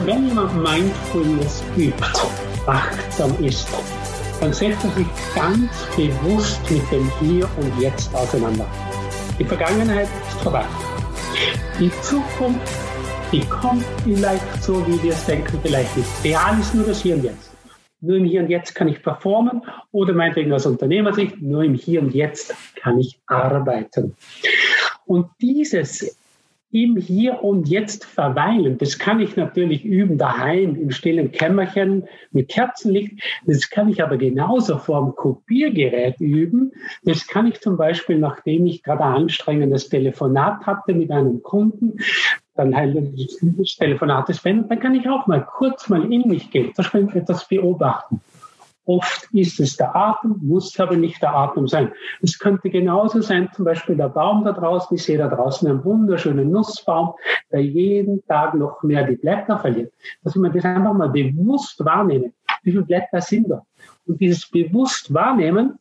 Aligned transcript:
Weil 0.00 0.06
wenn 0.06 0.28
jemand 0.28 0.54
Mindfulness 0.56 1.62
übt, 1.76 2.02
achtsam 2.66 3.34
ist, 3.44 3.68
dann 4.40 4.52
setzt 4.52 4.84
er 4.84 4.90
sich 4.92 5.06
ganz 5.34 5.70
bewusst 5.94 6.60
mit 6.70 6.90
dem 6.90 7.10
Hier 7.20 7.48
und 7.58 7.80
Jetzt 7.80 8.14
auseinander. 8.14 8.66
Die 9.38 9.44
Vergangenheit 9.44 10.08
ist 10.28 10.40
vorbei. 10.40 10.64
Die 11.78 11.90
Zukunft, 12.00 12.60
die 13.32 13.40
kommt 13.40 13.84
vielleicht 14.04 14.62
so, 14.62 14.86
wie 14.86 15.02
wir 15.02 15.12
es 15.12 15.26
denken, 15.26 15.58
vielleicht 15.62 15.94
nicht. 15.96 16.08
Real 16.24 16.58
ist 16.58 16.74
nur 16.74 16.86
das 16.86 17.02
Hier 17.02 17.16
und 17.16 17.24
Jetzt. 17.24 17.50
Nur 18.00 18.16
im 18.16 18.24
Hier 18.24 18.42
und 18.42 18.48
Jetzt 18.48 18.74
kann 18.74 18.88
ich 18.88 19.02
performen 19.02 19.62
oder 19.92 20.14
meinetwegen 20.14 20.52
aus 20.52 20.64
Unternehmersicht, 20.64 21.42
nur 21.42 21.62
im 21.62 21.74
Hier 21.74 22.00
und 22.00 22.14
Jetzt 22.14 22.54
kann 22.76 22.98
ich 22.98 23.20
arbeiten. 23.26 24.16
Und 25.04 25.26
dieses 25.40 26.16
im 26.72 26.96
Hier 26.96 27.42
und 27.42 27.68
Jetzt 27.68 28.04
verweilen. 28.04 28.78
Das 28.78 28.98
kann 28.98 29.20
ich 29.20 29.36
natürlich 29.36 29.84
üben 29.84 30.18
daheim 30.18 30.76
im 30.76 30.90
stillen 30.90 31.32
Kämmerchen 31.32 32.04
mit 32.30 32.48
Kerzenlicht. 32.48 33.20
Das 33.44 33.70
kann 33.70 33.88
ich 33.88 34.02
aber 34.02 34.16
genauso 34.16 34.78
vor 34.78 35.04
dem 35.04 35.14
Kopiergerät 35.16 36.20
üben. 36.20 36.72
Das 37.02 37.26
kann 37.26 37.46
ich 37.46 37.60
zum 37.60 37.76
Beispiel, 37.76 38.18
nachdem 38.18 38.66
ich 38.66 38.82
gerade 38.82 39.04
ein 39.04 39.22
anstrengendes 39.22 39.88
Telefonat 39.88 40.66
hatte 40.66 40.94
mit 40.94 41.10
einem 41.10 41.42
Kunden, 41.42 41.98
dann 42.54 42.76
halt 42.76 42.96
das 43.40 43.76
Telefonat 43.76 44.28
ist 44.28 44.42
beendet, 44.42 44.70
dann 44.70 44.80
kann 44.80 44.94
ich 44.94 45.08
auch 45.08 45.26
mal 45.26 45.44
kurz 45.44 45.88
mal 45.88 46.12
in 46.12 46.28
mich 46.28 46.50
gehen, 46.50 46.74
zum 46.74 46.84
Beispiel 46.84 47.20
etwas 47.20 47.48
beobachten. 47.48 48.20
Oft 48.86 49.28
ist 49.32 49.60
es 49.60 49.76
der 49.76 49.94
Atem, 49.94 50.36
muss 50.42 50.78
aber 50.80 50.96
nicht 50.96 51.22
der 51.22 51.34
Atem 51.34 51.68
sein. 51.68 51.92
Es 52.22 52.38
könnte 52.38 52.70
genauso 52.70 53.20
sein, 53.20 53.48
zum 53.54 53.64
Beispiel 53.64 53.96
der 53.96 54.08
Baum 54.08 54.44
da 54.44 54.52
draußen. 54.52 54.96
Ich 54.96 55.04
sehe 55.04 55.18
da 55.18 55.28
draußen 55.28 55.68
einen 55.68 55.84
wunderschönen 55.84 56.50
Nussbaum, 56.50 57.14
der 57.52 57.62
jeden 57.62 58.24
Tag 58.26 58.54
noch 58.54 58.82
mehr 58.82 59.06
die 59.06 59.16
Blätter 59.16 59.58
verliert. 59.58 59.92
Dass 60.24 60.34
man 60.34 60.52
das 60.52 60.64
einfach 60.64 60.94
mal 60.94 61.10
bewusst 61.10 61.84
wahrnehmen. 61.84 62.32
Wie 62.62 62.72
viele 62.72 62.84
Blätter 62.84 63.20
sind 63.20 63.50
da? 63.50 63.64
Und 64.06 64.20
dieses 64.20 64.48
bewusst 64.48 65.12
wahrnehmen, 65.12 65.78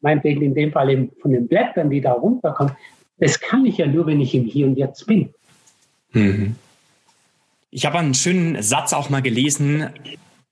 meinetwegen 0.00 0.42
in 0.42 0.54
dem 0.54 0.72
Fall 0.72 0.90
eben 0.90 1.12
von 1.20 1.32
den 1.32 1.48
Blättern, 1.48 1.90
die 1.90 2.00
da 2.00 2.12
runterkommen, 2.12 2.74
das 3.18 3.40
kann 3.40 3.64
ich 3.64 3.78
ja 3.78 3.86
nur, 3.86 4.06
wenn 4.06 4.20
ich 4.20 4.34
im 4.34 4.44
Hier 4.44 4.66
und 4.66 4.76
Jetzt 4.76 5.06
bin. 5.06 5.30
Mhm. 6.12 6.56
Ich 7.70 7.86
habe 7.86 7.98
einen 7.98 8.14
schönen 8.14 8.62
Satz 8.62 8.92
auch 8.92 9.10
mal 9.10 9.22
gelesen. 9.22 9.90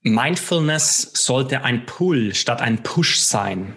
Mindfulness 0.05 1.11
sollte 1.13 1.63
ein 1.63 1.85
Pull 1.87 2.35
statt 2.35 2.61
ein 2.61 2.83
Push 2.83 3.17
sein, 3.17 3.75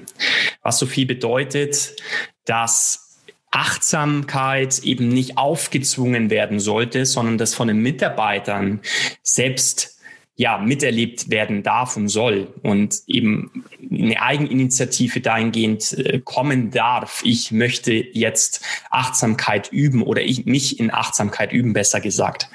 was 0.62 0.78
so 0.78 0.84
viel 0.84 1.06
bedeutet, 1.06 1.96
dass 2.44 3.18
Achtsamkeit 3.50 4.80
eben 4.80 5.08
nicht 5.08 5.38
aufgezwungen 5.38 6.28
werden 6.28 6.60
sollte, 6.60 7.06
sondern 7.06 7.38
dass 7.38 7.54
von 7.54 7.68
den 7.68 7.78
Mitarbeitern 7.78 8.80
selbst 9.22 9.98
ja 10.36 10.58
miterlebt 10.58 11.30
werden 11.30 11.62
darf 11.62 11.96
und 11.96 12.08
soll 12.08 12.52
und 12.62 12.94
eben 13.06 13.64
eine 13.90 14.20
Eigeninitiative 14.20 15.20
dahingehend 15.20 15.94
äh, 15.94 16.20
kommen 16.22 16.70
darf. 16.70 17.22
Ich 17.24 17.52
möchte 17.52 17.92
jetzt 17.92 18.64
Achtsamkeit 18.90 19.72
üben 19.72 20.02
oder 20.02 20.22
ich 20.22 20.44
mich 20.44 20.78
in 20.78 20.92
Achtsamkeit 20.92 21.52
üben, 21.52 21.72
besser 21.72 22.00
gesagt. 22.00 22.48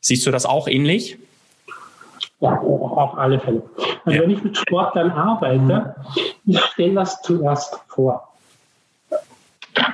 Siehst 0.00 0.26
du 0.26 0.32
das 0.32 0.44
auch 0.44 0.66
ähnlich? 0.66 1.18
Ja, 2.42 2.58
auf 2.58 3.16
alle 3.16 3.38
Fälle. 3.38 3.62
Also 4.04 4.18
ja. 4.18 4.22
wenn 4.24 4.30
ich 4.30 4.42
mit 4.42 4.56
Sportlern 4.56 5.12
arbeite, 5.12 5.94
ich 6.44 6.58
stelle 6.60 6.94
das 6.94 7.22
zuerst 7.22 7.78
vor. 7.86 8.28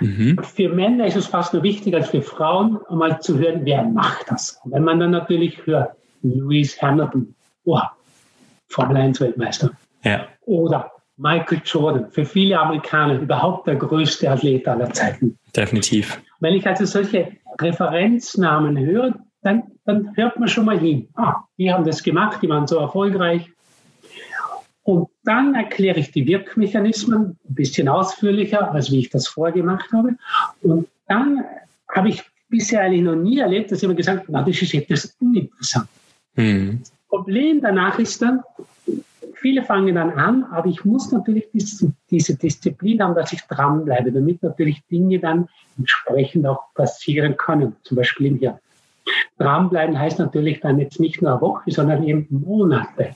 Mhm. 0.01 0.39
Für 0.43 0.71
Männer 0.71 1.07
ist 1.07 1.17
es 1.17 1.27
fast 1.27 1.53
nur 1.53 1.63
wichtiger 1.63 1.99
als 1.99 2.09
für 2.09 2.23
Frauen, 2.23 2.79
einmal 2.89 3.21
zu 3.21 3.39
hören, 3.39 3.61
wer 3.65 3.85
macht 3.85 4.31
das. 4.31 4.59
wenn 4.65 4.83
man 4.83 4.99
dann 4.99 5.11
natürlich 5.11 5.67
hört, 5.67 5.95
Lewis 6.23 6.81
Hamilton, 6.81 7.35
oh, 7.65 7.81
Formel 8.69 8.97
1 8.97 9.21
Weltmeister. 9.21 9.71
Ja. 10.03 10.27
Oder 10.47 10.91
Michael 11.19 11.61
Jordan, 11.65 12.11
für 12.11 12.25
viele 12.25 12.59
Amerikaner 12.59 13.21
überhaupt 13.21 13.67
der 13.67 13.77
größte 13.77 14.31
Athlet 14.31 14.67
aller 14.67 14.91
Zeiten. 14.93 15.39
Definitiv. 15.55 16.19
Wenn 16.41 16.55
ich 16.55 16.67
also 16.67 16.87
solche 16.87 17.33
Referenznamen 17.61 18.79
höre, 18.79 19.15
dann, 19.43 19.65
dann 19.89 20.15
hört 20.17 20.39
man 20.39 20.49
schon 20.49 20.67
mal 20.67 20.79
hin. 20.79 21.09
Ah, 21.15 21.45
die 21.57 21.73
haben 21.73 21.85
das 21.85 22.03
gemacht, 22.03 22.41
die 22.43 22.49
waren 22.49 22.67
so 22.67 22.77
erfolgreich. 22.77 23.51
Und 24.83 25.09
dann 25.25 25.55
erkläre 25.55 25.99
ich 25.99 26.11
die 26.13 26.27
Wirkmechanismen 26.27 27.39
ein 27.49 27.55
bisschen 27.55 27.89
ausführlicher, 27.89 28.71
als 28.71 28.91
wie 28.91 29.01
ich 29.01 29.09
das 29.09 29.27
vorgemacht 29.27 29.91
habe. 29.93 30.17
Und 30.61 30.89
dann 31.07 31.43
habe 31.89 32.11
ich 32.11 32.23
bisher 32.51 32.83
eigentlich 32.83 33.03
noch 33.03 33.17
nie 33.17 33.39
erlebt, 33.39 33.73
dass 33.73 33.81
jemand 33.81 33.97
gesagt 33.97 34.21
hat, 34.21 34.27
na, 34.29 34.43
das 34.43 34.61
ist 34.61 34.75
etwas 34.75 35.17
uninteressant. 35.21 35.89
Mhm. 36.37 36.81
Das 36.81 36.93
Problem 37.09 37.63
danach 37.63 37.99
ist 37.99 38.21
dann, 38.21 38.43
viele 39.35 39.63
fangen 39.63 39.95
dann 39.95 40.11
an, 40.11 40.45
aber 40.51 40.69
ich 40.69 40.85
muss 40.85 41.11
natürlich 41.13 41.49
diese 42.11 42.37
Disziplin 42.37 43.03
haben, 43.03 43.15
dass 43.15 43.33
ich 43.33 43.41
dranbleibe, 43.43 44.13
damit 44.13 44.43
natürlich 44.43 44.85
Dinge 44.91 45.19
dann 45.19 45.49
entsprechend 45.79 46.47
auch 46.47 46.75
passieren 46.75 47.39
können, 47.39 47.75
zum 47.85 47.97
Beispiel 47.97 48.27
im 48.27 48.39
Hirn. 48.39 48.59
Dranbleiben 49.39 49.99
heißt 49.99 50.19
natürlich 50.19 50.61
dann 50.61 50.79
jetzt 50.79 51.01
nicht 51.01 51.23
nur 51.23 51.33
eine 51.33 51.41
Woche, 51.41 51.71
sondern 51.71 52.03
eben 52.05 52.27
Monate. 52.31 53.15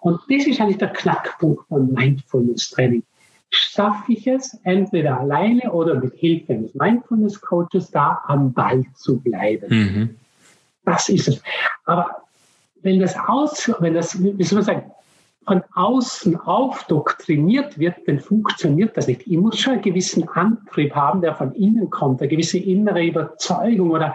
Und 0.00 0.20
das 0.28 0.46
ist 0.46 0.60
eigentlich 0.60 0.78
der 0.78 0.88
Knackpunkt 0.88 1.66
von 1.68 1.92
Mindfulness 1.92 2.70
Training. 2.70 3.02
Schaffe 3.50 4.12
ich 4.12 4.26
es, 4.26 4.58
entweder 4.62 5.20
alleine 5.20 5.72
oder 5.72 5.96
mit 5.96 6.14
Hilfe 6.14 6.52
eines 6.52 6.74
Mindfulness 6.74 7.40
Coaches 7.40 7.90
da 7.90 8.22
am 8.26 8.52
Ball 8.52 8.84
zu 8.94 9.18
bleiben? 9.20 9.66
Mhm. 9.68 10.16
Das 10.84 11.08
ist 11.08 11.28
es. 11.28 11.42
Aber 11.84 12.22
wenn 12.82 13.00
das 13.00 13.16
aus, 13.18 13.70
wenn 13.80 13.94
das, 13.94 14.22
wie 14.22 14.42
soll 14.44 14.58
man 14.58 14.64
sagen, 14.64 14.90
von 15.44 15.62
außen 15.74 16.36
aufdoktriniert 16.36 17.78
wird, 17.78 17.96
dann 18.06 18.20
funktioniert 18.20 18.96
das 18.96 19.08
nicht. 19.08 19.26
Ich 19.26 19.36
muss 19.36 19.58
schon 19.58 19.74
einen 19.74 19.82
gewissen 19.82 20.28
Antrieb 20.28 20.94
haben, 20.94 21.22
der 21.22 21.34
von 21.34 21.52
innen 21.54 21.90
kommt, 21.90 22.20
eine 22.20 22.28
gewisse 22.28 22.58
innere 22.58 23.04
Überzeugung 23.04 23.90
oder 23.90 24.14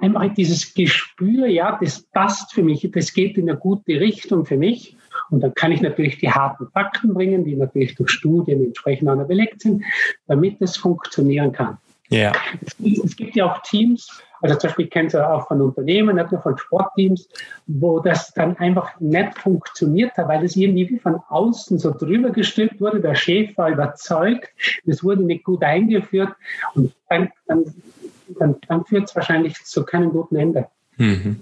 einfach 0.00 0.34
dieses 0.34 0.74
Gespür, 0.74 1.46
ja, 1.46 1.78
das 1.80 2.00
passt 2.00 2.52
für 2.52 2.62
mich, 2.62 2.88
das 2.92 3.12
geht 3.12 3.36
in 3.36 3.48
eine 3.48 3.58
gute 3.58 4.00
Richtung 4.00 4.44
für 4.44 4.56
mich. 4.56 4.96
Und 5.30 5.40
dann 5.40 5.54
kann 5.54 5.72
ich 5.72 5.80
natürlich 5.80 6.18
die 6.18 6.30
harten 6.30 6.68
Fakten 6.68 7.12
bringen, 7.12 7.44
die 7.44 7.56
natürlich 7.56 7.94
durch 7.96 8.10
Studien 8.10 8.64
entsprechend 8.64 9.08
auch 9.08 9.26
belegt 9.26 9.62
sind, 9.62 9.82
damit 10.26 10.60
es 10.60 10.76
funktionieren 10.76 11.52
kann. 11.52 11.78
Ja. 12.08 12.32
Es, 12.64 12.98
es 13.04 13.16
gibt 13.16 13.36
ja 13.36 13.52
auch 13.52 13.62
Teams, 13.62 14.22
also 14.40 14.56
zum 14.56 14.68
Beispiel 14.68 14.86
kennt 14.86 15.14
ihr 15.14 15.28
auch 15.28 15.48
von 15.48 15.60
Unternehmen, 15.60 16.16
nicht 16.16 16.32
nur 16.32 16.40
von 16.40 16.56
Sportteams, 16.56 17.28
wo 17.66 18.00
das 18.00 18.32
dann 18.34 18.56
einfach 18.56 18.98
nicht 19.00 19.38
funktioniert 19.38 20.16
hat, 20.16 20.28
weil 20.28 20.44
es 20.44 20.56
irgendwie 20.56 20.88
wie 20.88 20.98
von 20.98 21.20
außen 21.28 21.78
so 21.78 21.90
drüber 21.90 22.30
gestülpt 22.30 22.80
wurde. 22.80 23.00
Der 23.00 23.14
Chef 23.14 23.56
war 23.56 23.70
überzeugt, 23.70 24.48
das 24.84 25.02
wurde 25.02 25.22
nicht 25.22 25.44
gut 25.44 25.62
eingeführt 25.62 26.32
und 26.74 26.92
dann, 27.08 27.30
dann, 27.46 27.64
dann, 28.38 28.56
dann 28.68 28.84
führt 28.84 29.08
es 29.08 29.16
wahrscheinlich 29.16 29.62
zu 29.64 29.84
keinem 29.84 30.10
guten 30.10 30.36
Ende. 30.36 30.68
Mhm. 30.98 31.40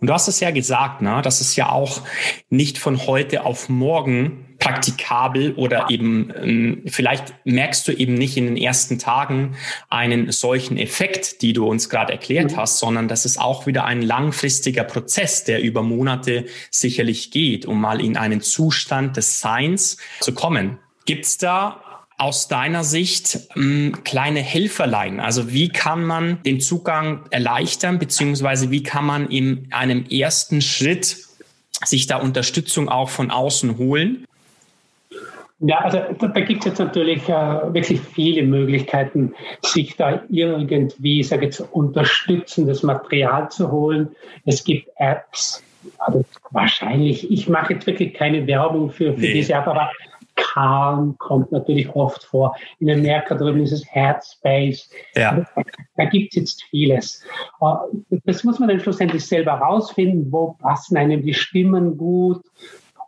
Und 0.00 0.06
du 0.06 0.12
hast 0.12 0.28
es 0.28 0.40
ja 0.40 0.50
gesagt, 0.50 1.02
ne, 1.02 1.20
dass 1.22 1.40
es 1.40 1.56
ja 1.56 1.70
auch 1.70 2.00
nicht 2.48 2.78
von 2.78 3.06
heute 3.06 3.44
auf 3.44 3.68
morgen 3.68 4.46
praktikabel 4.58 5.54
oder 5.54 5.88
eben 5.90 6.32
ähm, 6.42 6.82
vielleicht 6.86 7.34
merkst 7.44 7.86
du 7.86 7.92
eben 7.92 8.14
nicht 8.14 8.36
in 8.36 8.46
den 8.46 8.56
ersten 8.56 8.98
Tagen 8.98 9.56
einen 9.88 10.32
solchen 10.32 10.78
Effekt, 10.78 11.42
die 11.42 11.52
du 11.52 11.66
uns 11.66 11.88
gerade 11.90 12.12
erklärt 12.12 12.52
mhm. 12.52 12.56
hast, 12.56 12.78
sondern 12.78 13.08
das 13.08 13.24
ist 13.24 13.38
auch 13.38 13.66
wieder 13.66 13.84
ein 13.84 14.02
langfristiger 14.02 14.84
Prozess, 14.84 15.44
der 15.44 15.62
über 15.62 15.82
Monate 15.82 16.46
sicherlich 16.70 17.30
geht, 17.30 17.66
um 17.66 17.80
mal 17.80 18.00
in 18.00 18.16
einen 18.16 18.40
Zustand 18.40 19.16
des 19.16 19.40
Seins 19.40 19.98
zu 20.20 20.32
kommen. 20.32 20.78
Gibt's 21.04 21.38
da 21.38 21.82
aus 22.18 22.48
deiner 22.48 22.84
Sicht 22.84 23.38
ähm, 23.56 23.96
kleine 24.04 24.40
Helferlein? 24.40 25.20
Also 25.20 25.52
wie 25.52 25.68
kann 25.68 26.04
man 26.04 26.42
den 26.42 26.60
Zugang 26.60 27.24
erleichtern, 27.30 27.98
beziehungsweise 27.98 28.70
wie 28.70 28.82
kann 28.82 29.06
man 29.06 29.30
in 29.30 29.68
einem 29.70 30.04
ersten 30.06 30.60
Schritt 30.60 31.16
sich 31.84 32.06
da 32.06 32.16
Unterstützung 32.16 32.88
auch 32.88 33.08
von 33.08 33.30
außen 33.30 33.78
holen? 33.78 34.24
Ja, 35.60 35.78
also 35.78 35.98
da, 36.18 36.28
da 36.28 36.40
gibt 36.40 36.60
es 36.60 36.66
jetzt 36.66 36.78
natürlich 36.78 37.28
äh, 37.28 37.32
wirklich 37.74 38.00
viele 38.00 38.42
Möglichkeiten, 38.42 39.34
sich 39.64 39.96
da 39.96 40.22
irgendwie, 40.28 41.20
ich 41.20 41.28
sage 41.28 41.46
jetzt, 41.46 41.60
unterstützendes 41.60 42.84
Material 42.84 43.50
zu 43.50 43.70
holen. 43.70 44.08
Es 44.44 44.62
gibt 44.62 44.88
Apps, 44.96 45.62
also 45.98 46.24
wahrscheinlich, 46.50 47.28
ich 47.30 47.48
mache 47.48 47.74
jetzt 47.74 47.86
wirklich 47.86 48.14
keine 48.14 48.46
Werbung 48.46 48.90
für, 48.90 49.14
für 49.14 49.20
nee. 49.20 49.32
diese 49.32 49.54
App, 49.54 49.66
aber 49.66 49.90
Calm 50.38 51.16
kommt 51.18 51.52
natürlich 51.52 51.88
oft 51.94 52.24
vor. 52.24 52.56
In 52.78 52.90
Amerika 52.90 53.34
drüben 53.34 53.60
ist 53.60 53.72
es 53.72 53.84
Headspace. 53.94 54.90
Ja. 55.14 55.46
Da 55.96 56.04
gibt 56.06 56.32
es 56.32 56.36
jetzt 56.36 56.62
vieles. 56.64 57.24
Äh, 57.60 58.18
das 58.24 58.44
muss 58.44 58.58
man 58.58 58.68
dann 58.68 58.80
schlussendlich 58.80 59.26
selber 59.26 59.52
rausfinden, 59.52 60.30
wo 60.32 60.54
passen 60.60 60.96
einem 60.96 61.22
die 61.22 61.34
Stimmen 61.34 61.96
gut. 61.96 62.42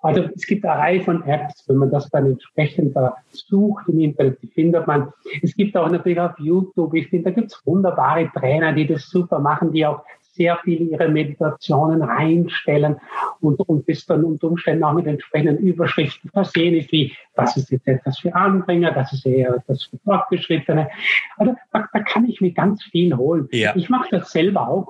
Also 0.03 0.23
es 0.35 0.47
gibt 0.47 0.65
eine 0.65 0.79
Reihe 0.79 1.01
von 1.03 1.23
Apps, 1.25 1.69
wenn 1.69 1.77
man 1.77 1.91
das 1.91 2.09
dann 2.09 2.27
entsprechend 2.27 2.97
da 2.97 3.17
sucht 3.33 3.87
im 3.89 4.01
Internet, 4.01 4.41
die 4.43 4.47
findet 4.47 4.87
man. 4.87 5.13
Es 5.43 5.55
gibt 5.55 5.77
auch 5.77 5.91
natürlich 5.91 6.19
auf 6.19 6.39
YouTube, 6.39 6.95
ich 6.95 7.09
finde, 7.09 7.31
da 7.31 7.39
gibt 7.39 7.53
es 7.53 7.67
wunderbare 7.67 8.31
Trainer, 8.35 8.73
die 8.73 8.87
das 8.87 9.11
super 9.11 9.41
machen, 9.41 9.73
die 9.73 9.85
auch 9.85 10.03
sehr 10.41 10.59
viel 10.65 10.89
ihre 10.91 11.09
Meditationen 11.09 12.01
reinstellen 12.01 12.97
und, 13.43 13.61
und 13.61 13.87
das 13.87 14.07
dann 14.07 14.25
unter 14.25 14.47
Umständen 14.47 14.85
auch 14.85 14.95
mit 14.95 15.07
entsprechenden 15.07 15.59
Überschriften 15.59 16.31
versehen 16.31 16.77
ist, 16.77 16.91
wie 16.93 17.15
das 17.35 17.59
ist 17.59 17.71
jetzt 17.71 17.87
etwas 17.87 18.19
für 18.21 18.35
Anfänger, 18.35 18.93
das 18.93 19.13
ist 19.13 19.27
eher 19.27 19.57
etwas 19.57 19.85
für 19.85 19.99
Fortgeschrittene. 19.99 20.89
Also 21.37 21.55
da, 21.73 21.87
da 21.93 22.01
kann 22.01 22.25
ich 22.25 22.41
mir 22.41 22.53
ganz 22.53 22.83
viel 22.85 23.15
holen. 23.15 23.49
Ja. 23.53 23.77
Ich 23.77 23.91
mache 23.91 24.09
das 24.13 24.33
selber 24.33 24.67
auch. 24.67 24.89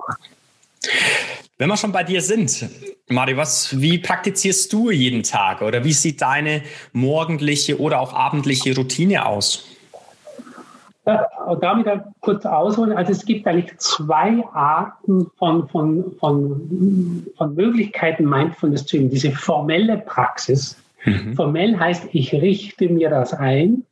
Wenn 1.57 1.67
wir 1.67 1.75
schon 1.75 1.91
bei 1.91 2.05
dir 2.05 2.21
sind, 2.21 2.69
Mario, 3.09 3.35
was, 3.35 3.79
wie 3.81 3.97
praktizierst 3.97 4.71
du 4.71 4.89
jeden 4.89 5.21
Tag 5.21 5.61
oder 5.61 5.83
wie 5.83 5.91
sieht 5.91 6.21
deine 6.21 6.61
morgendliche 6.93 7.77
oder 7.77 7.99
auch 7.99 8.13
abendliche 8.13 8.73
Routine 8.73 9.25
aus? 9.25 9.70
Ja, 11.05 11.27
da 11.59 11.77
wieder 11.77 12.13
kurz 12.19 12.45
ausholen. 12.45 12.93
Also 12.93 13.11
es 13.11 13.25
gibt 13.25 13.47
eigentlich 13.47 13.75
zwei 13.77 14.43
Arten 14.53 15.27
von, 15.37 15.67
von, 15.69 16.11
von, 16.19 17.27
von 17.37 17.55
Möglichkeiten, 17.55 18.29
Mindfulness 18.29 18.85
zu 18.85 18.97
üben. 18.97 19.09
Diese 19.09 19.31
formelle 19.31 19.97
Praxis. 19.97 20.77
Mhm. 21.05 21.33
Formell 21.33 21.77
heißt, 21.79 22.09
ich 22.13 22.33
richte 22.33 22.87
mir 22.89 23.09
das 23.09 23.33
ein. 23.33 23.83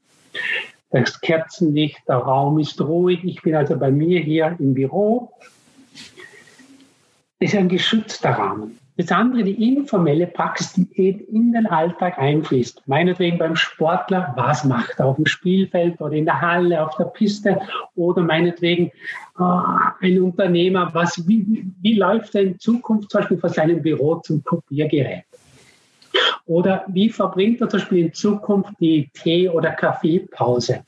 Das 0.91 1.19
Kerzenlicht, 1.21 1.99
der 2.07 2.17
Raum 2.17 2.59
ist 2.59 2.79
ruhig. 2.79 3.23
Ich 3.23 3.41
bin 3.41 3.55
also 3.55 3.77
bei 3.77 3.91
mir 3.91 4.19
hier 4.19 4.55
im 4.59 4.75
Büro 4.75 5.31
ist 7.39 7.55
ein 7.55 7.69
geschützter 7.69 8.31
Rahmen. 8.31 8.78
Das 8.99 9.13
andere, 9.13 9.45
die 9.45 9.65
informelle 9.65 10.27
Praxis, 10.27 10.73
die 10.73 10.89
eben 10.97 11.21
in 11.33 11.53
den 11.53 11.67
Alltag 11.67 12.19
einfließt. 12.19 12.83
Meinetwegen 12.85 13.37
beim 13.37 13.55
Sportler, 13.55 14.33
was 14.35 14.65
macht 14.65 14.99
er 14.99 15.05
auf 15.05 15.15
dem 15.15 15.25
Spielfeld 15.25 16.01
oder 16.01 16.11
in 16.11 16.25
der 16.25 16.41
Halle, 16.41 16.85
auf 16.85 16.97
der 16.97 17.05
Piste 17.05 17.61
oder 17.95 18.21
meinetwegen 18.21 18.87
äh, 19.39 19.43
ein 20.01 20.21
Unternehmer, 20.21 20.89
was, 20.93 21.25
wie, 21.29 21.71
wie 21.81 21.95
läuft 21.95 22.35
er 22.35 22.41
in 22.41 22.59
Zukunft 22.59 23.09
zum 23.09 23.21
Beispiel 23.21 23.37
vor 23.37 23.49
seinem 23.49 23.81
Büro 23.81 24.15
zum 24.15 24.43
Kopiergerät? 24.43 25.23
Oder 26.45 26.83
wie 26.89 27.09
verbringt 27.09 27.61
er 27.61 27.69
zum 27.69 27.79
Beispiel 27.79 28.07
in 28.07 28.13
Zukunft 28.13 28.73
die 28.81 29.09
Tee- 29.13 29.47
oder 29.47 29.71
Kaffeepause? 29.71 30.83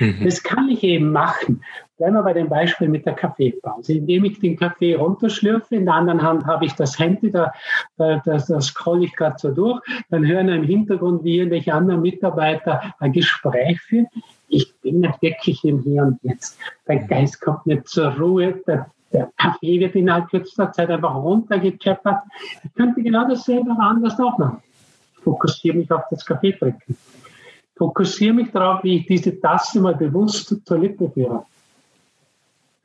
Mhm. 0.00 0.24
Das 0.24 0.42
kann 0.42 0.68
ich 0.68 0.82
eben 0.82 1.12
machen. 1.12 1.62
Bleiben 1.96 2.14
wir 2.14 2.22
bei 2.22 2.34
dem 2.34 2.50
Beispiel 2.50 2.88
mit 2.88 3.06
der 3.06 3.14
Kaffeepause. 3.14 3.94
Indem 3.94 4.26
ich 4.26 4.38
den 4.38 4.58
Kaffee 4.58 4.94
runterschlürfe, 4.96 5.76
in 5.76 5.86
der 5.86 5.94
anderen 5.94 6.20
Hand 6.20 6.44
habe 6.44 6.66
ich 6.66 6.74
das 6.74 6.98
Handy, 6.98 7.30
da, 7.30 7.52
da, 7.96 8.20
das, 8.22 8.46
das 8.46 8.66
scroll 8.66 9.04
ich 9.04 9.16
gerade 9.16 9.36
so 9.38 9.50
durch, 9.50 9.80
dann 10.10 10.26
hören 10.26 10.48
im 10.48 10.64
Hintergrund, 10.64 11.24
wie 11.24 11.38
irgendwelche 11.38 11.72
anderen 11.72 12.02
Mitarbeiter 12.02 12.94
ein 12.98 13.12
Gespräch 13.12 13.80
führen. 13.80 14.08
Ich 14.48 14.74
bin 14.82 15.00
nicht 15.00 15.22
wirklich 15.22 15.64
im 15.64 15.80
Hier 15.80 16.02
und 16.02 16.18
Jetzt. 16.22 16.58
Der. 16.86 16.98
Geist 16.98 17.40
kommt 17.40 17.66
nicht 17.66 17.88
zur 17.88 18.08
Ruhe, 18.08 18.60
der, 18.66 18.90
der 19.12 19.30
Kaffee 19.38 19.80
wird 19.80 19.94
innerhalb 19.94 20.28
kürzester 20.28 20.70
Zeit 20.72 20.90
einfach 20.90 21.14
runtergecheppert. 21.14 22.22
Ich 22.62 22.74
könnte 22.74 23.02
genau 23.02 23.26
dasselbe 23.26 23.70
aber 23.70 23.84
anders 23.84 24.20
auch 24.20 24.36
machen. 24.36 24.62
Ich 25.16 25.22
fokussiere 25.22 25.78
mich 25.78 25.90
auf 25.90 26.02
das 26.10 26.26
Kaffee 26.26 26.52
trinken. 26.52 26.94
Fokussiere 27.74 28.34
mich 28.34 28.50
darauf, 28.50 28.84
wie 28.84 28.98
ich 28.98 29.06
diese 29.06 29.40
Tasse 29.40 29.80
mal 29.80 29.94
bewusst 29.94 30.54
zur 30.62 30.78
Lippe 30.78 31.10
führe 31.10 31.46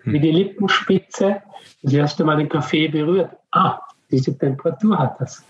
wie 0.04 0.20
die 0.20 0.32
Lippenspitze 0.32 1.42
das 1.84 1.94
erste 1.94 2.24
Mal 2.24 2.38
den 2.38 2.50
Kaffee 2.50 2.88
berührt. 2.88 3.32
Ah, 3.52 3.80
diese 4.10 4.38
Temperatur 4.38 4.98
hat 4.98 5.20
das. 5.20 5.44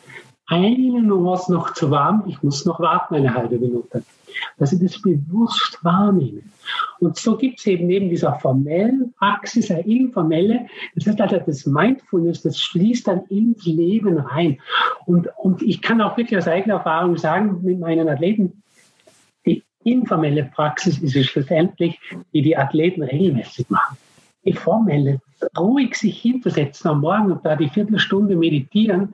Eine 0.48 1.02
Nuance 1.02 1.52
noch 1.52 1.74
zu 1.74 1.92
warm, 1.92 2.26
ich 2.28 2.44
muss 2.44 2.66
noch 2.66 2.80
warten 2.82 3.16
eine 3.16 3.34
halbe 3.34 3.58
Minute. 3.58 4.04
Dass 4.58 4.74
ich 4.74 4.82
das 4.82 5.02
bewusst 5.02 5.80
wahrnehme. 5.82 6.42
Und 7.00 7.18
so 7.18 7.38
gibt 7.38 7.60
es 7.60 7.68
eben 7.68 7.88
neben 7.88 8.10
dieser 8.10 8.36
formellen 8.36 9.14
Praxis 9.18 9.72
eine 9.72 9.86
informelle, 9.86 10.68
das 10.96 11.08
heißt 11.08 11.22
also 11.22 11.40
das 11.46 11.66
Mindfulness, 11.66 12.42
das 12.42 12.60
schließt 12.60 13.08
dann 13.08 13.24
ins 13.28 13.66
Leben 13.66 14.18
rein. 14.18 14.60
Und, 15.06 15.30
und 15.38 15.62
ich 15.62 15.82
kann 15.82 16.02
auch 16.02 16.18
wirklich 16.18 16.38
aus 16.38 16.48
eigener 16.48 16.76
Erfahrung 16.76 17.16
sagen, 17.18 17.60
mit 17.62 17.80
meinen 17.80 18.10
Athleten, 18.10 18.62
die 19.46 19.64
informelle 19.86 20.52
Praxis 20.54 21.00
ist 21.00 21.16
es 21.16 21.28
schlussendlich, 21.28 21.98
die 22.34 22.42
die 22.42 22.58
Athleten 22.58 23.04
regelmäßig 23.04 23.70
machen 23.70 23.98
die 24.46 24.54
formelle, 24.54 25.22
ruhig 25.58 25.96
sich 25.96 26.22
hinzusetzen 26.22 26.90
am 26.90 27.02
Morgen 27.02 27.32
und 27.32 27.46
da 27.46 27.56
die 27.56 27.70
Viertelstunde 27.70 28.36
meditieren 28.36 29.14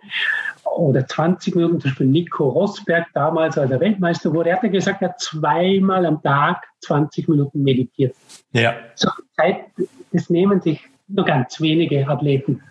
oder 0.76 1.06
20 1.06 1.56
Minuten, 1.56 1.80
zum 1.80 1.90
Beispiel 1.90 2.08
Nico 2.08 2.50
Rosberg 2.50 3.08
damals, 3.14 3.58
als 3.58 3.72
er 3.72 3.80
Weltmeister 3.80 4.34
wurde, 4.34 4.52
er 4.52 4.62
hat 4.62 4.72
gesagt, 4.72 5.02
er 5.02 5.10
hat 5.10 5.20
zweimal 5.20 6.06
am 6.06 6.22
Tag 6.22 6.64
20 6.82 7.28
Minuten 7.28 7.64
meditiert. 7.64 8.16
Ja. 8.52 8.76
So 8.96 9.10
Zeit, 9.36 9.66
das 10.12 10.30
nehmen 10.30 10.62
sich 10.62 10.82
nur 11.08 11.26
ganz 11.26 11.60
wenige 11.62 12.08
Athleten. 12.08 12.62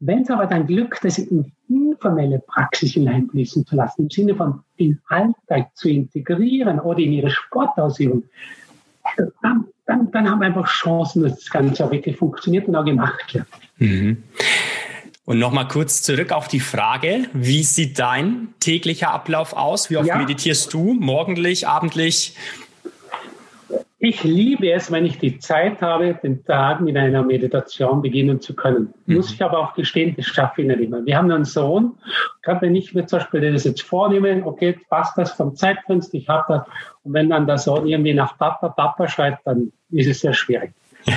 Wenn 0.00 0.22
es 0.22 0.30
aber 0.30 0.46
dann 0.46 0.66
Glück, 0.66 0.98
das 1.02 1.18
in 1.18 1.52
informelle 1.68 2.38
Praxis 2.38 2.92
hineinfließen 2.92 3.66
zu 3.66 3.76
lassen, 3.76 4.02
im 4.02 4.10
Sinne 4.10 4.34
von 4.34 4.60
den 4.78 4.98
Alltag 5.08 5.76
zu 5.76 5.90
integrieren 5.90 6.80
oder 6.80 7.00
in 7.00 7.12
ihre 7.12 7.30
Sportausübung, 7.30 8.24
dann 9.42 9.64
dann, 9.90 10.10
dann 10.12 10.30
haben 10.30 10.40
wir 10.40 10.46
einfach 10.46 10.68
Chancen, 10.68 11.24
dass 11.24 11.34
das 11.36 11.50
Ganze 11.50 11.84
auch 11.84 11.90
wirklich 11.90 12.16
funktioniert 12.16 12.68
und 12.68 12.76
auch 12.76 12.84
gemacht 12.84 13.34
wird. 13.34 13.46
Mhm. 13.78 14.22
Und 15.24 15.38
nochmal 15.38 15.68
kurz 15.68 16.02
zurück 16.02 16.32
auf 16.32 16.48
die 16.48 16.60
Frage, 16.60 17.28
wie 17.32 17.62
sieht 17.62 17.98
dein 17.98 18.48
täglicher 18.60 19.10
Ablauf 19.12 19.52
aus? 19.52 19.90
Wie 19.90 19.96
oft 19.96 20.06
ja. 20.06 20.16
meditierst 20.16 20.72
du? 20.72 20.94
Morgendlich, 20.94 21.68
abendlich? 21.68 22.36
Ich 24.02 24.24
liebe 24.24 24.72
es, 24.72 24.90
wenn 24.90 25.04
ich 25.04 25.18
die 25.18 25.38
Zeit 25.38 25.82
habe, 25.82 26.14
den 26.14 26.42
Tag 26.46 26.80
mit 26.80 26.96
einer 26.96 27.22
Meditation 27.22 28.00
beginnen 28.00 28.40
zu 28.40 28.56
können. 28.56 28.94
Mhm. 29.04 29.16
Muss 29.16 29.30
ich 29.30 29.42
aber 29.44 29.58
auch 29.58 29.74
gestehen, 29.74 30.14
das 30.16 30.24
schaffe 30.24 30.62
ich 30.62 30.68
nicht 30.68 30.80
immer. 30.80 31.04
Wir 31.04 31.18
haben 31.18 31.30
einen 31.30 31.44
Sohn, 31.44 31.98
gerade 32.40 32.62
wenn 32.62 32.74
ich 32.74 32.94
mir 32.94 33.04
zum 33.04 33.18
Beispiel 33.18 33.52
das 33.52 33.64
jetzt 33.64 33.82
vornehme, 33.82 34.40
okay, 34.46 34.78
passt 34.88 35.18
das 35.18 35.32
vom 35.32 35.54
Zeitfenster, 35.54 36.16
ich 36.16 36.30
habe 36.30 36.44
das. 36.48 36.66
Und 37.04 37.12
wenn 37.12 37.28
dann 37.28 37.46
der 37.46 37.58
Sohn 37.58 37.86
irgendwie 37.86 38.14
nach 38.14 38.38
Papa, 38.38 38.70
Papa 38.70 39.06
schreit, 39.06 39.36
dann 39.44 39.70
ist 39.90 40.08
es 40.08 40.20
sehr 40.20 40.32
schwierig. 40.32 40.72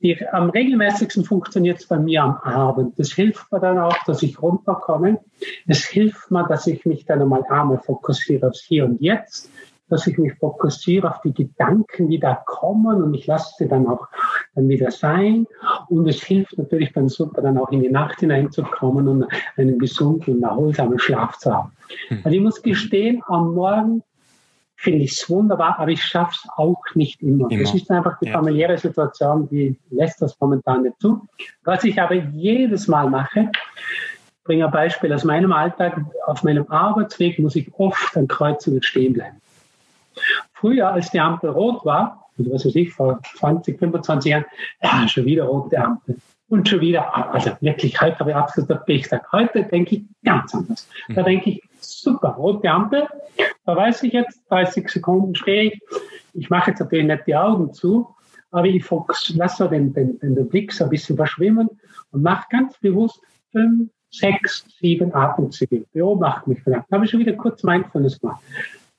Die, 0.00 0.26
am 0.28 0.48
regelmäßigsten 0.48 1.24
funktioniert 1.24 1.78
es 1.78 1.86
bei 1.86 1.98
mir 1.98 2.22
am 2.22 2.36
Abend. 2.36 2.98
Das 2.98 3.12
hilft 3.12 3.52
mir 3.52 3.60
dann 3.60 3.78
auch, 3.78 3.96
dass 4.06 4.22
ich 4.22 4.40
runterkomme. 4.40 5.20
Es 5.66 5.84
hilft 5.84 6.30
mir, 6.30 6.46
dass 6.46 6.66
ich 6.66 6.86
mich 6.86 7.04
dann 7.04 7.20
einmal 7.20 7.44
einmal 7.50 7.78
fokussiere 7.78 8.48
aufs 8.48 8.62
Hier 8.62 8.86
und 8.86 9.00
Jetzt 9.00 9.50
dass 9.88 10.06
ich 10.06 10.18
mich 10.18 10.34
fokussiere 10.34 11.10
auf 11.10 11.20
die 11.22 11.32
Gedanken, 11.32 12.08
die 12.08 12.18
da 12.18 12.34
kommen 12.34 13.02
und 13.02 13.14
ich 13.14 13.26
lasse 13.26 13.54
sie 13.58 13.68
dann 13.68 13.86
auch 13.86 14.08
dann 14.54 14.68
wieder 14.68 14.90
sein. 14.90 15.46
Und 15.88 16.08
es 16.08 16.22
hilft 16.22 16.58
natürlich 16.58 16.92
dann 16.92 17.08
super, 17.08 17.42
dann 17.42 17.58
auch 17.58 17.70
in 17.70 17.82
die 17.82 17.90
Nacht 17.90 18.20
hineinzukommen 18.20 19.06
und 19.08 19.26
einen 19.56 19.78
gesunden 19.78 20.36
und 20.36 20.42
erholsamen 20.42 20.98
Schlaf 20.98 21.38
zu 21.38 21.54
haben. 21.54 21.72
Mhm. 22.10 22.20
Also 22.24 22.36
ich 22.36 22.42
muss 22.42 22.62
gestehen, 22.62 23.22
am 23.26 23.54
Morgen 23.54 24.02
finde 24.76 25.04
ich 25.04 25.12
es 25.12 25.30
wunderbar, 25.30 25.78
aber 25.78 25.90
ich 25.90 26.02
schaffe 26.02 26.34
es 26.34 26.50
auch 26.56 26.82
nicht 26.94 27.22
immer. 27.22 27.50
immer. 27.50 27.62
Das 27.62 27.74
ist 27.74 27.90
einfach 27.90 28.18
die 28.18 28.30
familiäre 28.30 28.76
Situation, 28.76 29.48
die 29.48 29.78
lässt 29.90 30.20
das 30.20 30.38
momentan 30.38 30.82
nicht 30.82 31.00
zu. 31.00 31.26
Was 31.64 31.82
ich 31.84 32.00
aber 32.00 32.14
jedes 32.14 32.86
Mal 32.86 33.08
mache, 33.08 33.50
bringe 34.44 34.66
ein 34.66 34.70
Beispiel 34.70 35.12
aus 35.12 35.24
meinem 35.24 35.52
Alltag. 35.52 36.00
Auf 36.26 36.42
meinem 36.42 36.70
Arbeitsweg 36.70 37.38
muss 37.38 37.56
ich 37.56 37.72
oft 37.74 38.16
an 38.16 38.28
Kreuzungen 38.28 38.82
stehen 38.82 39.14
bleiben. 39.14 39.40
Früher, 40.58 40.90
als 40.90 41.10
die 41.10 41.20
Ampel 41.20 41.50
rot 41.50 41.84
war, 41.84 42.28
also 42.38 42.52
was 42.52 42.64
weiß 42.64 42.74
ich, 42.76 42.92
vor 42.92 43.20
20, 43.36 43.78
25 43.78 44.30
Jahren, 44.30 44.44
ja, 44.82 45.06
schon 45.08 45.24
wieder 45.24 45.44
rote 45.44 45.78
Ampel. 45.78 46.16
Und 46.48 46.68
schon 46.68 46.80
wieder, 46.80 47.34
also 47.34 47.50
wirklich, 47.60 48.00
heute 48.00 48.18
habe 48.20 48.30
ich 48.30 48.36
absolut 48.36 48.86
Pech 48.86 49.08
Heute 49.32 49.64
denke 49.64 49.96
ich 49.96 50.02
ganz 50.24 50.54
anders. 50.54 50.88
Da 51.08 51.22
mhm. 51.22 51.26
denke 51.26 51.50
ich, 51.50 51.62
super, 51.80 52.30
rote 52.30 52.70
Ampel, 52.70 53.06
da 53.64 53.76
weiß 53.76 54.04
ich 54.04 54.12
jetzt, 54.12 54.40
30 54.48 54.88
Sekunden 54.88 55.34
stehe 55.34 55.72
ich. 55.72 55.80
Ich 56.34 56.48
mache 56.48 56.70
jetzt 56.70 56.80
natürlich 56.80 57.06
nicht 57.06 57.26
die 57.26 57.34
Augen 57.34 57.72
zu, 57.72 58.14
aber 58.50 58.66
ich 58.66 58.84
lasse 59.34 59.68
den, 59.68 59.92
den, 59.92 60.18
den 60.20 60.48
Blick 60.48 60.72
so 60.72 60.84
ein 60.84 60.90
bisschen 60.90 61.16
verschwimmen 61.16 61.68
und 62.12 62.22
mache 62.22 62.46
ganz 62.50 62.78
bewusst 62.78 63.20
fünf, 63.50 63.90
sechs, 64.10 64.64
sieben 64.80 65.12
Atemzüge. 65.14 65.84
Beobachte 65.92 66.48
mich 66.48 66.62
vielleicht. 66.62 66.84
Da 66.88 66.96
habe 66.96 67.04
ich 67.04 67.10
schon 67.10 67.20
wieder 67.20 67.32
kurz 67.32 67.62
Mindfulness 67.64 68.20
gemacht. 68.20 68.40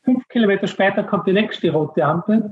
Fünf 0.08 0.26
Kilometer 0.30 0.68
später 0.68 1.04
kommt 1.04 1.28
die 1.28 1.34
nächste 1.34 1.70
rote 1.70 2.06
Ampel. 2.06 2.50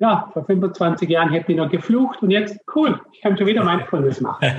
Ja, 0.00 0.28
vor 0.32 0.44
25 0.44 1.08
Jahren 1.08 1.30
hätte 1.30 1.52
ich 1.52 1.58
noch 1.58 1.70
geflucht 1.70 2.20
und 2.20 2.32
jetzt, 2.32 2.58
cool, 2.74 3.00
ich 3.12 3.20
kann 3.20 3.38
schon 3.38 3.46
wieder 3.46 3.62
Mindfulness 3.62 4.20
machen. 4.20 4.44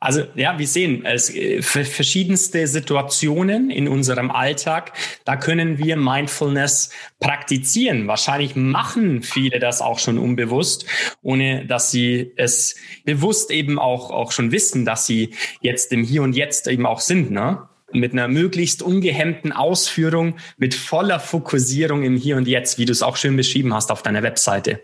Also 0.00 0.22
ja, 0.36 0.56
wir 0.56 0.66
sehen 0.68 1.04
es 1.04 1.34
äh, 1.34 1.60
verschiedenste 1.60 2.68
Situationen 2.68 3.68
in 3.68 3.88
unserem 3.88 4.30
Alltag. 4.30 4.92
Da 5.24 5.34
können 5.34 5.78
wir 5.78 5.96
Mindfulness 5.96 6.92
praktizieren. 7.18 8.06
Wahrscheinlich 8.06 8.54
machen 8.54 9.22
viele 9.22 9.58
das 9.58 9.82
auch 9.82 9.98
schon 9.98 10.16
unbewusst, 10.18 10.86
ohne 11.20 11.66
dass 11.66 11.90
sie 11.90 12.32
es 12.36 12.76
bewusst 13.04 13.50
eben 13.50 13.80
auch, 13.80 14.12
auch 14.12 14.30
schon 14.30 14.52
wissen, 14.52 14.84
dass 14.84 15.04
sie 15.04 15.34
jetzt 15.62 15.92
im 15.92 16.04
Hier 16.04 16.22
und 16.22 16.36
Jetzt 16.36 16.68
eben 16.68 16.86
auch 16.86 17.00
sind. 17.00 17.32
Ne? 17.32 17.68
Mit 17.92 18.12
einer 18.12 18.28
möglichst 18.28 18.82
ungehemmten 18.82 19.52
Ausführung, 19.52 20.36
mit 20.56 20.74
voller 20.74 21.20
Fokussierung 21.20 22.02
im 22.02 22.16
Hier 22.16 22.36
und 22.36 22.48
Jetzt, 22.48 22.78
wie 22.78 22.84
du 22.84 22.92
es 22.92 23.02
auch 23.02 23.16
schön 23.16 23.36
beschrieben 23.36 23.74
hast 23.74 23.90
auf 23.90 24.02
deiner 24.02 24.22
Webseite. 24.22 24.80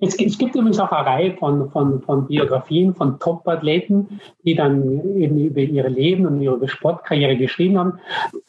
Es, 0.00 0.16
gibt 0.16 0.54
übrigens 0.54 0.78
auch 0.78 0.92
eine 0.92 1.06
Reihe 1.06 1.36
von, 1.36 1.70
von, 1.72 2.00
von 2.02 2.28
Biografien 2.28 2.94
von 2.94 3.18
Top-Athleten, 3.18 4.20
die 4.44 4.54
dann 4.54 4.82
eben 5.16 5.38
über 5.44 5.60
ihre 5.60 5.88
Leben 5.88 6.24
und 6.24 6.40
ihre 6.40 6.68
Sportkarriere 6.68 7.36
geschrieben 7.36 7.78
haben, 7.78 7.98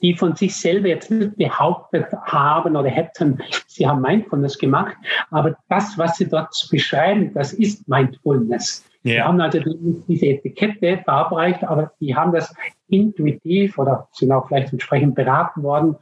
die 0.01 0.13
von 0.13 0.35
sich 0.35 0.55
selber 0.55 0.89
jetzt 0.89 1.09
nicht 1.09 1.37
behauptet 1.37 2.05
haben 2.23 2.75
oder 2.75 2.89
hätten, 2.89 3.39
sie 3.65 3.87
haben 3.87 4.01
Mindfulness 4.01 4.59
gemacht, 4.59 4.95
aber 5.31 5.57
das, 5.69 5.97
was 5.97 6.17
sie 6.17 6.29
dort 6.29 6.53
beschreiben, 6.69 7.33
das 7.33 7.53
ist 7.53 7.87
Mindfulness. 7.87 8.85
Ja. 9.03 9.13
Die 9.13 9.21
haben 9.21 9.41
also 9.41 9.59
diese 10.07 10.25
Etikette 10.25 11.01
verabreicht, 11.03 11.63
aber 11.63 11.91
die 11.99 12.15
haben 12.15 12.33
das 12.33 12.53
intuitiv 12.89 13.77
oder 13.77 14.07
sind 14.11 14.31
auch 14.31 14.47
vielleicht 14.47 14.73
entsprechend 14.73 15.15
beraten 15.15 15.63
worden 15.63 15.95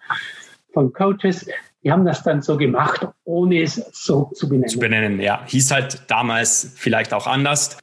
von 0.77 0.93
Coaches, 0.93 1.47
die 1.83 1.91
haben 1.91 2.05
das 2.05 2.21
dann 2.21 2.43
so 2.43 2.55
gemacht, 2.55 3.07
ohne 3.23 3.63
es 3.63 3.75
so 3.93 4.29
zu 4.35 4.47
benennen. 4.47 4.69
Zu 4.69 4.77
benennen, 4.77 5.19
ja. 5.19 5.41
Hieß 5.47 5.71
halt 5.71 6.01
damals 6.07 6.73
vielleicht 6.75 7.15
auch 7.15 7.25
anders. 7.25 7.79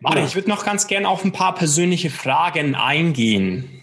Warte, 0.00 0.20
ich 0.20 0.34
würde 0.34 0.48
noch 0.48 0.64
ganz 0.64 0.86
gerne 0.86 1.08
auf 1.08 1.24
ein 1.24 1.32
paar 1.32 1.54
persönliche 1.54 2.08
Fragen 2.08 2.74
eingehen. 2.74 3.82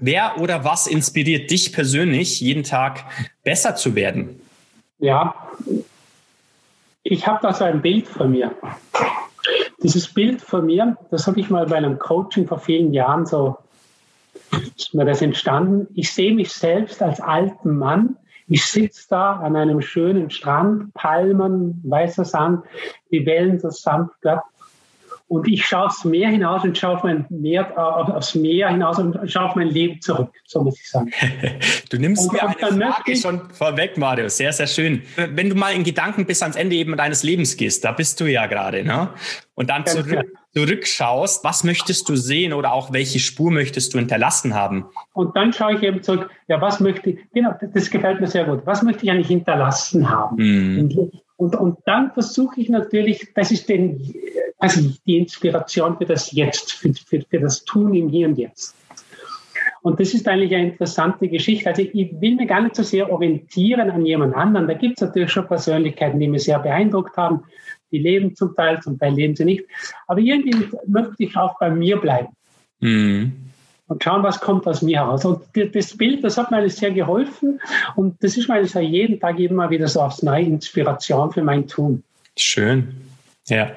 Wer 0.00 0.40
oder 0.40 0.64
was 0.64 0.88
inspiriert 0.88 1.52
dich 1.52 1.72
persönlich, 1.72 2.40
jeden 2.40 2.64
Tag 2.64 3.04
besser 3.44 3.76
zu 3.76 3.94
werden? 3.94 4.40
Ja, 4.98 5.34
ich 7.04 7.26
habe 7.28 7.38
da 7.42 7.52
so 7.52 7.62
ein 7.62 7.80
Bild 7.80 8.08
von 8.08 8.32
mir. 8.32 8.52
Dieses 9.82 10.12
Bild 10.12 10.42
von 10.42 10.66
mir, 10.66 10.96
das 11.10 11.26
habe 11.26 11.38
ich 11.38 11.50
mal 11.50 11.66
bei 11.66 11.76
einem 11.76 11.98
Coaching 11.98 12.46
vor 12.46 12.58
vielen 12.58 12.92
Jahren 12.92 13.26
so, 13.26 13.58
ist 14.76 14.94
mir 14.94 15.04
das 15.04 15.22
entstanden. 15.22 15.86
Ich 15.94 16.12
sehe 16.12 16.34
mich 16.34 16.52
selbst 16.52 17.02
als 17.02 17.20
alten 17.20 17.76
Mann, 17.76 18.16
ich 18.48 18.64
sitze 18.64 19.06
da 19.10 19.32
an 19.34 19.56
einem 19.56 19.82
schönen 19.82 20.30
Strand, 20.30 20.94
Palmen, 20.94 21.82
weißer 21.84 22.24
Sand, 22.24 22.64
die 23.10 23.26
Wellen 23.26 23.60
so 23.60 23.68
sanft 23.68 24.20
glatt. 24.22 24.42
Und 25.28 25.46
ich 25.46 25.64
schaue 25.64 25.86
aufs 25.86 26.04
Meer 26.04 26.30
hinaus 26.30 26.64
und 26.64 26.76
schaue 26.76 26.96
auf 26.96 27.04
mein 27.04 27.26
Meer, 27.28 27.70
äh, 27.76 27.78
aufs 27.78 28.34
Meer 28.34 28.70
hinaus 28.70 28.98
und 28.98 29.18
schaue 29.30 29.44
auf 29.50 29.56
mein 29.56 29.68
Leben 29.68 30.00
zurück, 30.00 30.32
so 30.46 30.62
muss 30.62 30.80
ich 30.80 30.88
sagen. 30.88 31.10
du 31.90 31.98
nimmst 31.98 32.28
und, 32.28 32.32
mir 32.32 32.48
eine 32.48 32.92
Frage 32.92 33.14
schon 33.14 33.50
vorweg, 33.50 33.98
Mario. 33.98 34.28
Sehr, 34.28 34.52
sehr 34.54 34.66
schön. 34.66 35.02
Wenn 35.16 35.50
du 35.50 35.54
mal 35.54 35.74
in 35.74 35.84
Gedanken 35.84 36.24
bis 36.24 36.42
ans 36.42 36.56
Ende 36.56 36.76
eben 36.76 36.96
deines 36.96 37.22
Lebens 37.22 37.58
gehst, 37.58 37.84
da 37.84 37.92
bist 37.92 38.20
du 38.20 38.24
ja 38.24 38.46
gerade, 38.46 38.82
ne? 38.84 39.10
Und 39.54 39.70
dann 39.70 39.84
zurück, 39.86 40.24
zurückschaust, 40.54 41.44
was 41.44 41.62
möchtest 41.62 42.08
du 42.08 42.16
sehen 42.16 42.52
oder 42.52 42.72
auch 42.72 42.92
welche 42.92 43.18
Spur 43.18 43.50
möchtest 43.50 43.92
du 43.92 43.98
hinterlassen 43.98 44.54
haben? 44.54 44.86
Und 45.12 45.36
dann 45.36 45.52
schaue 45.52 45.74
ich 45.74 45.82
eben 45.82 46.02
zurück, 46.02 46.30
ja, 46.46 46.60
was 46.60 46.80
möchte 46.80 47.10
ich, 47.10 47.18
genau, 47.34 47.52
das 47.74 47.90
gefällt 47.90 48.20
mir 48.20 48.28
sehr 48.28 48.44
gut, 48.44 48.62
was 48.64 48.82
möchte 48.82 49.04
ich 49.04 49.10
eigentlich 49.10 49.28
hinterlassen 49.28 50.08
haben? 50.08 50.36
Mhm. 50.36 51.10
Und, 51.38 51.54
und 51.54 51.78
dann 51.86 52.10
versuche 52.10 52.60
ich 52.60 52.68
natürlich, 52.68 53.32
das 53.32 53.52
ist 53.52 53.68
den, 53.68 54.12
also 54.58 54.80
die 55.06 55.18
Inspiration 55.18 55.96
für 55.96 56.04
das 56.04 56.32
Jetzt, 56.32 56.72
für, 56.72 56.92
für, 56.92 57.22
für 57.22 57.38
das 57.38 57.64
Tun 57.64 57.94
im 57.94 58.08
Hier 58.08 58.26
und 58.26 58.36
Jetzt. 58.36 58.74
Und 59.80 60.00
das 60.00 60.14
ist 60.14 60.26
eigentlich 60.26 60.52
eine 60.52 60.70
interessante 60.70 61.28
Geschichte. 61.28 61.68
Also 61.68 61.82
ich 61.82 62.20
will 62.20 62.34
mir 62.34 62.46
gar 62.46 62.60
nicht 62.60 62.74
so 62.74 62.82
sehr 62.82 63.10
orientieren 63.10 63.88
an 63.88 64.04
jemand 64.04 64.34
anderen. 64.34 64.66
Da 64.66 64.74
gibt 64.74 65.00
es 65.00 65.06
natürlich 65.06 65.30
schon 65.30 65.46
Persönlichkeiten, 65.46 66.18
die 66.18 66.26
mich 66.26 66.42
sehr 66.42 66.58
beeindruckt 66.58 67.16
haben. 67.16 67.44
Die 67.92 67.98
leben 67.98 68.34
zum 68.34 68.56
Teil, 68.56 68.82
zum 68.82 68.98
Teil 68.98 69.14
leben 69.14 69.36
sie 69.36 69.44
nicht. 69.44 69.64
Aber 70.08 70.18
irgendwie 70.18 70.68
möchte 70.88 71.22
ich 71.22 71.36
auch 71.36 71.56
bei 71.60 71.70
mir 71.70 71.98
bleiben. 71.98 72.28
Mhm 72.80 73.47
und 73.88 74.04
schauen, 74.04 74.22
was 74.22 74.40
kommt 74.40 74.66
aus 74.66 74.82
mir 74.82 74.98
heraus. 74.98 75.24
Und 75.24 75.42
das 75.74 75.96
Bild, 75.96 76.22
das 76.22 76.38
hat 76.38 76.50
mir 76.50 76.58
alles 76.58 76.76
sehr 76.76 76.92
geholfen 76.92 77.60
und 77.96 78.22
das 78.22 78.36
ist 78.36 78.48
mir 78.48 78.54
also 78.54 78.78
jeden 78.80 79.18
Tag 79.18 79.38
immer 79.38 79.70
wieder 79.70 79.88
so 79.88 80.00
aufs 80.00 80.22
Neue 80.22 80.44
Inspiration 80.44 81.32
für 81.32 81.42
mein 81.42 81.66
Tun. 81.66 82.04
Schön. 82.36 82.94
Ja. 83.48 83.70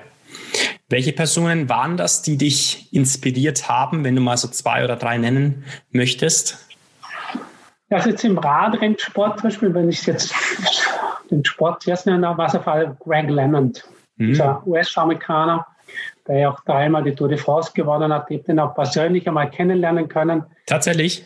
Welche 0.89 1.13
Personen 1.13 1.69
waren 1.69 1.95
das, 1.95 2.21
die 2.21 2.37
dich 2.37 2.93
inspiriert 2.93 3.69
haben, 3.69 4.03
wenn 4.03 4.15
du 4.15 4.21
mal 4.21 4.37
so 4.37 4.49
zwei 4.49 4.83
oder 4.83 4.97
drei 4.97 5.17
nennen 5.17 5.63
möchtest? 5.91 6.67
Also 7.89 8.09
jetzt 8.09 8.23
im 8.23 8.37
Radrennsport 8.37 9.39
zum 9.39 9.49
Beispiel, 9.49 9.73
wenn 9.73 9.89
ich 9.89 10.05
jetzt 10.05 10.33
den 11.29 11.43
Sport 11.43 11.83
zuerst 11.83 12.05
nenne, 12.05 12.37
war 12.37 12.47
es 12.47 12.55
auf 12.55 12.65
Greg 12.99 13.29
LeMond, 13.29 13.83
mhm. 14.17 14.27
dieser 14.27 14.65
US-Amerikaner, 14.67 15.65
der 16.27 16.39
ja 16.39 16.51
auch 16.51 16.59
dreimal 16.61 17.03
die 17.03 17.13
Tour 17.13 17.27
de 17.27 17.37
France 17.37 17.71
gewonnen 17.73 18.13
hat. 18.13 18.29
Ich 18.29 18.37
habe 18.39 18.45
den 18.45 18.59
auch 18.59 18.75
persönlich 18.75 19.27
einmal 19.27 19.49
kennenlernen 19.49 20.07
können. 20.07 20.43
Tatsächlich? 20.65 21.25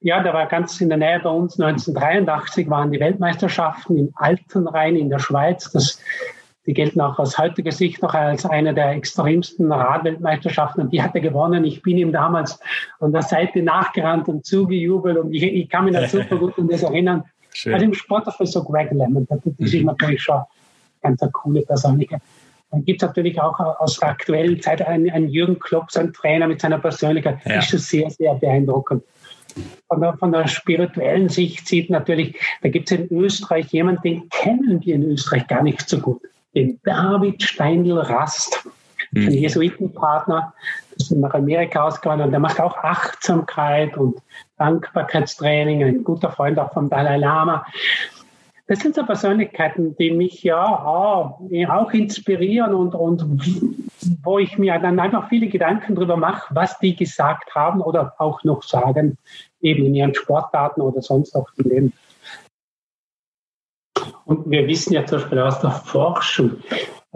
Ja, 0.00 0.22
der 0.22 0.32
war 0.32 0.46
ganz 0.46 0.80
in 0.80 0.88
der 0.88 0.98
Nähe 0.98 1.20
bei 1.20 1.30
uns. 1.30 1.60
1983 1.60 2.70
waren 2.70 2.92
die 2.92 3.00
Weltmeisterschaften 3.00 3.96
in 3.96 4.12
Altenrhein 4.14 4.96
in 4.96 5.10
der 5.10 5.18
Schweiz. 5.18 5.70
Das, 5.72 6.00
die 6.66 6.74
gelten 6.74 7.00
auch 7.00 7.18
aus 7.18 7.38
heutiger 7.38 7.72
Sicht 7.72 8.02
noch 8.02 8.14
als 8.14 8.46
eine 8.46 8.74
der 8.74 8.90
extremsten 8.92 9.72
Radweltmeisterschaften. 9.72 10.82
Und 10.82 10.92
die 10.92 11.02
hat 11.02 11.14
er 11.14 11.20
gewonnen. 11.20 11.64
Ich 11.64 11.82
bin 11.82 11.98
ihm 11.98 12.12
damals 12.12 12.60
an 13.00 13.12
der 13.12 13.22
Seite 13.22 13.62
nachgerannt 13.62 14.28
und 14.28 14.46
zugejubelt. 14.46 15.18
Und 15.18 15.32
ich, 15.32 15.42
ich 15.42 15.68
kann 15.68 15.86
mich 15.86 15.94
da 15.94 16.06
super 16.06 16.36
gut 16.36 16.58
an 16.58 16.68
das 16.68 16.82
erinnern. 16.82 17.24
Schön. 17.54 17.74
Also 17.74 17.86
im 17.86 17.94
Sport, 17.94 18.26
war 18.26 18.46
so 18.46 18.62
Greg 18.62 18.92
Lemon. 18.92 19.26
Das 19.28 19.40
ist 19.44 19.74
mhm. 19.74 19.86
natürlich 19.86 20.22
schon 20.22 20.42
ganz 21.02 21.22
eine 21.22 21.32
coole 21.32 21.62
Persönlichkeit. 21.62 22.22
Dann 22.70 22.84
gibt 22.84 23.02
es 23.02 23.06
natürlich 23.06 23.40
auch 23.40 23.58
aus 23.58 23.98
der 23.98 24.10
aktuellen 24.10 24.60
Zeit 24.60 24.86
einen, 24.86 25.10
einen 25.10 25.28
Jürgen 25.30 25.58
Klopp, 25.58 25.90
sein 25.90 26.12
Trainer 26.12 26.46
mit 26.46 26.60
seiner 26.60 26.78
Persönlichkeit. 26.78 27.38
Ja. 27.46 27.58
ist 27.58 27.70
schon 27.70 27.78
sehr, 27.78 28.10
sehr 28.10 28.34
beeindruckend. 28.34 29.02
Von 29.88 30.00
der, 30.00 30.16
von 30.18 30.32
der 30.32 30.46
spirituellen 30.46 31.28
Sicht 31.30 31.66
sieht 31.66 31.88
natürlich, 31.88 32.36
da 32.62 32.68
gibt 32.68 32.90
es 32.90 32.98
in 32.98 33.08
Österreich 33.10 33.66
jemanden, 33.72 34.02
den 34.02 34.28
kennen 34.28 34.84
wir 34.84 34.94
in 34.94 35.02
Österreich 35.02 35.46
gar 35.46 35.62
nicht 35.62 35.88
so 35.88 35.98
gut. 35.98 36.20
Den 36.54 36.78
David 36.84 37.42
Steindl 37.42 37.98
Rast, 37.98 38.68
mhm. 39.12 39.28
ein 39.28 39.32
Jesuitenpartner, 39.32 40.52
das 40.96 41.10
ist 41.10 41.16
nach 41.16 41.34
Amerika 41.34 41.84
ausgewandert. 41.84 42.32
Der 42.32 42.40
macht 42.40 42.60
auch 42.60 42.76
Achtsamkeit 42.76 43.96
und 43.96 44.16
Dankbarkeitstraining, 44.58 45.84
ein 45.84 46.04
guter 46.04 46.30
Freund 46.30 46.58
auch 46.58 46.72
vom 46.72 46.90
Dalai 46.90 47.16
Lama. 47.16 47.64
Das 48.68 48.80
sind 48.80 48.94
so 48.94 49.02
Persönlichkeiten, 49.02 49.96
die 49.96 50.10
mich 50.10 50.42
ja 50.42 50.62
auch 50.62 51.90
inspirieren 51.92 52.74
und, 52.74 52.94
und 52.94 53.22
wo 54.22 54.38
ich 54.38 54.58
mir 54.58 54.78
dann 54.78 55.00
einfach 55.00 55.30
viele 55.30 55.48
Gedanken 55.48 55.94
darüber 55.94 56.18
mache, 56.18 56.54
was 56.54 56.78
die 56.78 56.94
gesagt 56.94 57.54
haben 57.54 57.80
oder 57.80 58.14
auch 58.18 58.44
noch 58.44 58.62
sagen, 58.62 59.16
eben 59.62 59.86
in 59.86 59.94
ihren 59.94 60.14
Sportdaten 60.14 60.82
oder 60.82 61.00
sonst 61.00 61.34
auch 61.34 61.48
im 61.56 61.70
Leben. 61.70 61.92
Und 64.26 64.50
wir 64.50 64.66
wissen 64.66 64.92
ja 64.92 65.06
zum 65.06 65.20
Beispiel 65.20 65.38
aus 65.38 65.60
der 65.60 65.70
Forschung, 65.70 66.58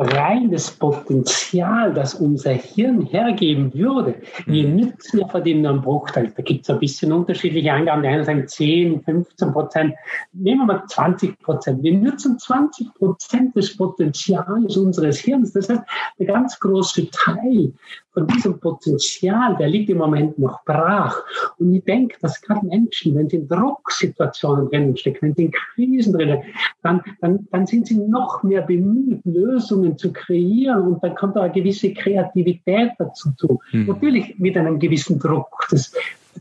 rein 0.02 0.50
das 0.50 0.70
Potenzial, 0.70 1.92
das 1.94 2.14
unser 2.14 2.52
Hirn 2.52 3.02
hergeben 3.02 3.72
würde, 3.74 4.16
wir 4.46 4.68
mhm. 4.68 4.76
nützen 4.76 5.20
ja 5.20 5.28
verdienen 5.28 5.66
einen 5.66 5.80
Bruchteil. 5.80 6.32
Da 6.36 6.42
gibt 6.42 6.64
es 6.64 6.70
ein 6.70 6.78
bisschen 6.78 7.12
unterschiedliche 7.12 7.72
Angaben. 7.72 8.02
Die 8.02 8.08
einen 8.08 8.24
sagen 8.24 8.46
10, 8.46 9.02
15 9.02 9.52
Prozent. 9.52 9.94
Nehmen 10.32 10.60
wir 10.60 10.66
mal 10.66 10.84
20 10.86 11.38
Prozent. 11.40 11.82
Wir 11.82 11.96
nutzen 11.96 12.38
20 12.38 12.94
Prozent 12.94 13.56
des 13.56 13.76
Potenzials 13.76 14.76
unseres 14.76 15.18
Hirns. 15.18 15.52
Das 15.52 15.68
heißt, 15.68 15.82
der 16.18 16.26
ganz 16.26 16.58
große 16.60 17.10
Teil 17.10 17.72
von 18.12 18.26
diesem 18.26 18.60
Potenzial, 18.60 19.56
der 19.56 19.68
liegt 19.68 19.88
im 19.88 19.98
Moment 19.98 20.38
noch 20.38 20.64
brach. 20.64 21.16
Und 21.58 21.74
ich 21.74 21.84
denke, 21.84 22.16
dass 22.20 22.40
gerade 22.40 22.66
Menschen, 22.66 23.14
wenn 23.14 23.28
sie 23.28 23.36
in 23.36 23.48
Drucksituationen 23.48 24.68
drinnen 24.68 24.96
stecken, 24.96 25.28
wenn 25.28 25.34
sie 25.34 25.44
in 25.46 25.52
Krisen 25.52 26.12
drinnen, 26.12 26.42
dann, 26.82 27.02
dann, 27.20 27.48
dann 27.50 27.66
sind 27.66 27.86
sie 27.86 27.96
noch 27.96 28.42
mehr 28.42 28.62
bemüht, 28.62 29.20
Lösungen 29.24 29.96
zu 29.96 30.12
kreieren 30.12 30.82
und 30.88 31.02
dann 31.02 31.14
kommt 31.14 31.36
auch 31.36 31.42
eine 31.42 31.52
gewisse 31.52 31.92
Kreativität 31.94 32.92
dazu. 32.98 33.30
Zu. 33.36 33.60
Mhm. 33.72 33.86
Natürlich 33.86 34.38
mit 34.38 34.56
einem 34.56 34.78
gewissen 34.78 35.18
Druck. 35.18 35.66
Das, 35.70 35.94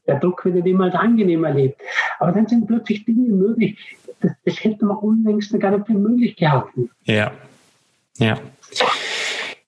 der 0.08 0.20
Druck 0.20 0.44
wird 0.46 0.56
nicht 0.56 0.68
immer 0.68 0.86
als 0.86 0.96
angenehm 0.96 1.44
erlebt. 1.44 1.80
Aber 2.20 2.32
dann 2.32 2.48
sind 2.48 2.68
plötzlich 2.68 3.06
Dinge 3.06 3.30
möglich. 3.30 3.78
Das, 4.20 4.32
das 4.46 4.64
hätte 4.64 4.86
man 4.86 4.98
unlängst 4.98 5.58
gar 5.60 5.72
nicht 5.72 5.88
für 5.88 5.94
möglich 5.94 6.36
gehalten. 6.36 6.90
Ja. 7.06 7.32
Ja. 8.18 8.38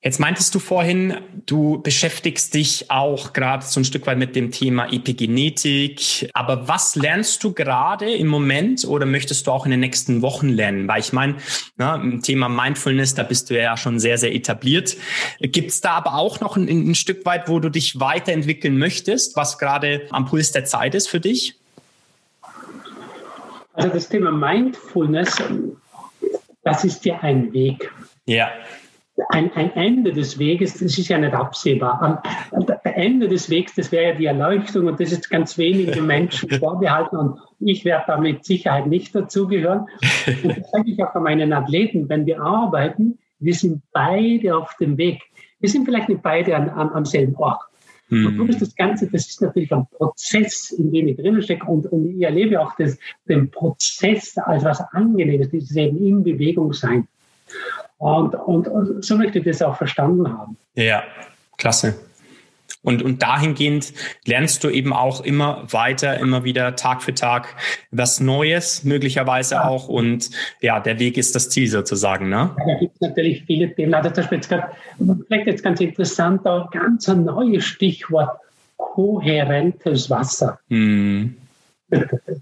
Jetzt 0.03 0.19
meintest 0.19 0.53
du 0.53 0.59
vorhin, 0.59 1.15
du 1.45 1.81
beschäftigst 1.81 2.53
dich 2.53 2.91
auch 2.91 3.31
gerade 3.31 3.63
so 3.63 3.79
ein 3.79 3.85
Stück 3.85 4.05
weit 4.05 4.17
mit 4.17 4.35
dem 4.35 4.51
Thema 4.51 4.91
Epigenetik. 4.91 6.29
Aber 6.33 6.67
was 6.67 6.97
lernst 6.97 7.41
du 7.41 7.53
gerade 7.53 8.13
im 8.13 8.27
Moment 8.27 8.83
oder 8.83 9.05
möchtest 9.05 9.47
du 9.47 9.51
auch 9.51 9.63
in 9.63 9.71
den 9.71 9.79
nächsten 9.79 10.21
Wochen 10.21 10.49
lernen? 10.49 10.89
Weil 10.89 10.99
ich 10.99 11.13
meine, 11.13 11.35
ne, 11.77 11.97
im 12.03 12.21
Thema 12.21 12.49
Mindfulness, 12.49 13.15
da 13.15 13.23
bist 13.23 13.49
du 13.49 13.57
ja 13.57 13.77
schon 13.77 13.97
sehr, 13.97 14.17
sehr 14.17 14.35
etabliert. 14.35 14.97
Gibt 15.39 15.69
es 15.69 15.79
da 15.79 15.91
aber 15.91 16.15
auch 16.15 16.41
noch 16.41 16.57
ein, 16.57 16.67
ein 16.67 16.95
Stück 16.95 17.25
weit, 17.25 17.47
wo 17.47 17.61
du 17.61 17.69
dich 17.69 17.97
weiterentwickeln 18.01 18.77
möchtest, 18.77 19.37
was 19.37 19.57
gerade 19.57 20.05
am 20.09 20.25
Puls 20.25 20.51
der 20.51 20.65
Zeit 20.65 20.95
ist 20.95 21.07
für 21.07 21.21
dich? 21.21 21.55
Also 23.71 23.87
das 23.87 24.09
Thema 24.09 24.33
Mindfulness, 24.33 25.41
das 26.63 26.83
ist 26.83 27.05
ja 27.05 27.21
ein 27.21 27.53
Weg. 27.53 27.89
Ja 28.25 28.49
ein, 29.29 29.51
ein 29.53 29.71
Ende 29.75 30.11
des 30.11 30.39
Weges, 30.39 30.73
das 30.73 30.97
ist 30.97 31.07
ja 31.07 31.17
nicht 31.17 31.33
absehbar. 31.33 32.23
Am 32.51 32.65
Ende 32.83 33.27
des 33.27 33.49
Weges, 33.49 33.75
das 33.75 33.91
wäre 33.91 34.11
ja 34.11 34.15
die 34.15 34.25
Erleuchtung 34.25 34.87
und 34.87 34.99
das 34.99 35.11
ist 35.11 35.29
ganz 35.29 35.57
wenigen 35.57 36.05
Menschen 36.07 36.49
vorbehalten 36.59 37.17
und 37.17 37.39
ich 37.59 37.85
werde 37.85 38.05
da 38.07 38.17
mit 38.17 38.43
Sicherheit 38.43 38.87
nicht 38.87 39.13
dazugehören. 39.13 39.87
Und 40.43 40.57
das 40.57 40.71
sage 40.71 40.91
ich 40.91 41.03
auch 41.03 41.13
an 41.13 41.23
meinen 41.23 41.53
Athleten, 41.53 42.09
wenn 42.09 42.25
wir 42.25 42.41
arbeiten, 42.41 43.19
Wir 43.39 43.53
sind 43.53 43.81
beide 43.91 44.55
auf 44.55 44.75
dem 44.79 44.97
Weg. 44.97 45.21
Wir 45.59 45.69
sind 45.69 45.85
vielleicht 45.85 46.07
nicht 46.07 46.21
beide 46.21 46.55
an, 46.55 46.69
an, 46.69 46.89
am 46.89 47.05
selben 47.05 47.35
Ort. 47.35 47.61
Mhm. 48.07 48.39
Und 48.39 48.61
das 48.61 48.75
Ganze, 48.75 49.07
das 49.07 49.27
ist 49.27 49.41
natürlich 49.41 49.73
ein 49.73 49.85
Prozess, 49.97 50.71
in 50.71 50.91
dem 50.91 51.09
ich 51.09 51.17
drinnen 51.17 51.41
stecke. 51.41 51.65
Und, 51.65 51.85
und 51.87 52.09
ich 52.09 52.21
erlebe 52.21 52.61
auch 52.61 52.73
das, 52.77 52.97
den 53.27 53.51
Prozess 53.51 54.37
als 54.37 54.63
was 54.63 54.81
Angenehmes, 54.93 55.49
dieses 55.49 55.75
eben 55.75 55.97
in 55.97 56.23
Bewegung 56.23 56.71
sein. 56.71 57.07
Und, 57.97 58.35
und, 58.35 59.03
so 59.03 59.17
möchte 59.17 59.39
ich 59.39 59.45
das 59.45 59.61
auch 59.61 59.77
verstanden 59.77 60.27
haben. 60.27 60.57
Ja, 60.75 61.03
klasse. 61.57 61.95
Und, 62.81 63.01
und 63.01 63.21
dahingehend 63.21 63.93
lernst 64.25 64.63
du 64.63 64.69
eben 64.69 64.91
auch 64.91 65.21
immer 65.21 65.63
weiter, 65.71 66.19
immer 66.19 66.43
wieder 66.43 66.75
Tag 66.75 67.01
für 67.01 67.13
Tag 67.13 67.55
was 67.91 68.19
Neues, 68.19 68.83
möglicherweise 68.83 69.55
ja. 69.55 69.67
auch. 69.67 69.87
Und 69.87 70.31
ja, 70.59 70.81
der 70.81 70.99
Weg 70.99 71.17
ist 71.17 71.33
das 71.33 71.49
Ziel 71.49 71.69
sozusagen. 71.69 72.27
Ne? 72.29 72.51
Ja, 72.57 72.65
da 72.65 72.79
gibt 72.79 72.95
es 72.95 73.01
natürlich 73.01 73.43
viele 73.45 73.73
Themen. 73.73 73.93
Also 73.93 74.09
das 74.09 74.29
jetzt 74.29 74.49
grad, 74.49 74.71
vielleicht 75.27 75.47
jetzt 75.47 75.63
ganz 75.63 75.79
interessant, 75.79 76.45
auch 76.45 76.69
ganz 76.71 77.07
ein 77.07 77.23
neues 77.23 77.63
Stichwort, 77.63 78.37
kohärentes 78.75 80.09
Wasser. 80.09 80.59
Hm. 80.69 81.37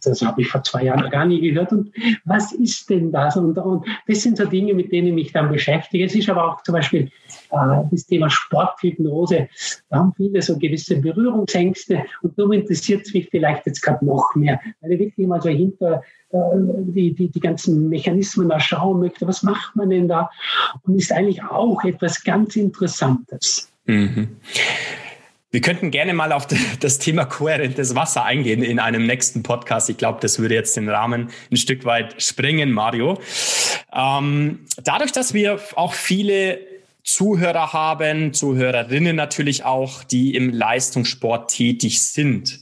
Das 0.03 0.21
habe 0.21 0.41
ich 0.41 0.47
vor 0.47 0.63
zwei 0.63 0.83
Jahren 0.83 1.09
gar 1.09 1.25
nie 1.25 1.41
gehört. 1.41 1.71
Und 1.71 1.91
was 2.25 2.51
ist 2.51 2.89
denn 2.89 3.11
das? 3.11 3.37
Und, 3.37 3.57
und 3.57 3.85
das 4.07 4.21
sind 4.21 4.37
so 4.37 4.45
Dinge, 4.45 4.73
mit 4.73 4.91
denen 4.91 5.09
ich 5.09 5.13
mich 5.13 5.31
dann 5.31 5.51
beschäftige. 5.51 6.05
Es 6.05 6.15
ist 6.15 6.29
aber 6.29 6.51
auch 6.51 6.63
zum 6.63 6.73
Beispiel 6.73 7.11
äh, 7.51 7.83
das 7.91 8.05
Thema 8.05 8.29
Sporthypnose. 8.29 9.47
Da 9.89 9.97
haben 9.97 10.13
viele 10.15 10.41
so 10.41 10.57
gewisse 10.57 10.99
Berührungsängste. 10.99 12.03
Und 12.21 12.37
darum 12.37 12.53
interessiert 12.53 13.05
es 13.05 13.13
mich 13.13 13.29
vielleicht 13.29 13.65
jetzt 13.65 13.81
gerade 13.81 14.05
noch 14.05 14.35
mehr, 14.35 14.59
weil 14.81 14.93
ich 14.93 14.99
wirklich 14.99 15.27
mal 15.27 15.41
so 15.41 15.49
hinter 15.49 16.03
äh, 16.31 16.37
die, 16.55 17.13
die, 17.13 17.29
die 17.29 17.39
ganzen 17.39 17.89
Mechanismen 17.89 18.49
da 18.49 18.59
schauen 18.59 18.99
möchte. 18.99 19.27
Was 19.27 19.43
macht 19.43 19.75
man 19.75 19.89
denn 19.89 20.07
da? 20.07 20.29
Und 20.83 20.95
ist 20.95 21.11
eigentlich 21.11 21.43
auch 21.43 21.83
etwas 21.83 22.23
ganz 22.23 22.55
Interessantes. 22.55 23.71
Mhm. 23.85 24.29
Wir 25.53 25.59
könnten 25.59 25.91
gerne 25.91 26.13
mal 26.13 26.31
auf 26.31 26.47
das 26.79 26.97
Thema 26.97 27.25
kohärentes 27.25 27.93
Wasser 27.93 28.23
eingehen 28.23 28.63
in 28.63 28.79
einem 28.79 29.05
nächsten 29.05 29.43
Podcast. 29.43 29.89
Ich 29.89 29.97
glaube, 29.97 30.19
das 30.21 30.39
würde 30.39 30.55
jetzt 30.55 30.77
den 30.77 30.87
Rahmen 30.87 31.29
ein 31.51 31.57
Stück 31.57 31.83
weit 31.83 32.21
springen, 32.23 32.71
Mario. 32.71 33.19
Ähm, 33.93 34.65
dadurch, 34.81 35.11
dass 35.11 35.33
wir 35.33 35.59
auch 35.75 35.93
viele 35.93 36.59
Zuhörer 37.03 37.73
haben, 37.73 38.33
Zuhörerinnen 38.33 39.17
natürlich 39.17 39.65
auch, 39.65 40.05
die 40.05 40.35
im 40.35 40.51
Leistungssport 40.51 41.51
tätig 41.51 42.01
sind. 42.01 42.61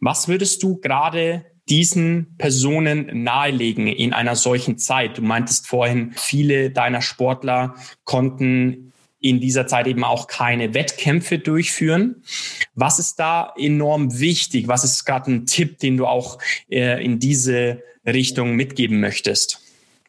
Was 0.00 0.26
würdest 0.26 0.64
du 0.64 0.78
gerade 0.80 1.44
diesen 1.68 2.34
Personen 2.36 3.22
nahelegen 3.22 3.86
in 3.86 4.12
einer 4.12 4.34
solchen 4.34 4.78
Zeit? 4.78 5.18
Du 5.18 5.22
meintest 5.22 5.68
vorhin, 5.68 6.14
viele 6.16 6.70
deiner 6.70 7.00
Sportler 7.00 7.76
konnten 8.02 8.87
in 9.20 9.40
dieser 9.40 9.66
Zeit 9.66 9.86
eben 9.86 10.04
auch 10.04 10.26
keine 10.26 10.74
Wettkämpfe 10.74 11.38
durchführen. 11.38 12.22
Was 12.74 12.98
ist 12.98 13.18
da 13.18 13.52
enorm 13.58 14.18
wichtig? 14.20 14.68
Was 14.68 14.84
ist 14.84 15.04
gerade 15.04 15.32
ein 15.32 15.46
Tipp, 15.46 15.78
den 15.78 15.96
du 15.96 16.06
auch 16.06 16.38
äh, 16.70 17.04
in 17.04 17.18
diese 17.18 17.82
Richtung 18.06 18.54
mitgeben 18.54 19.00
möchtest? 19.00 19.60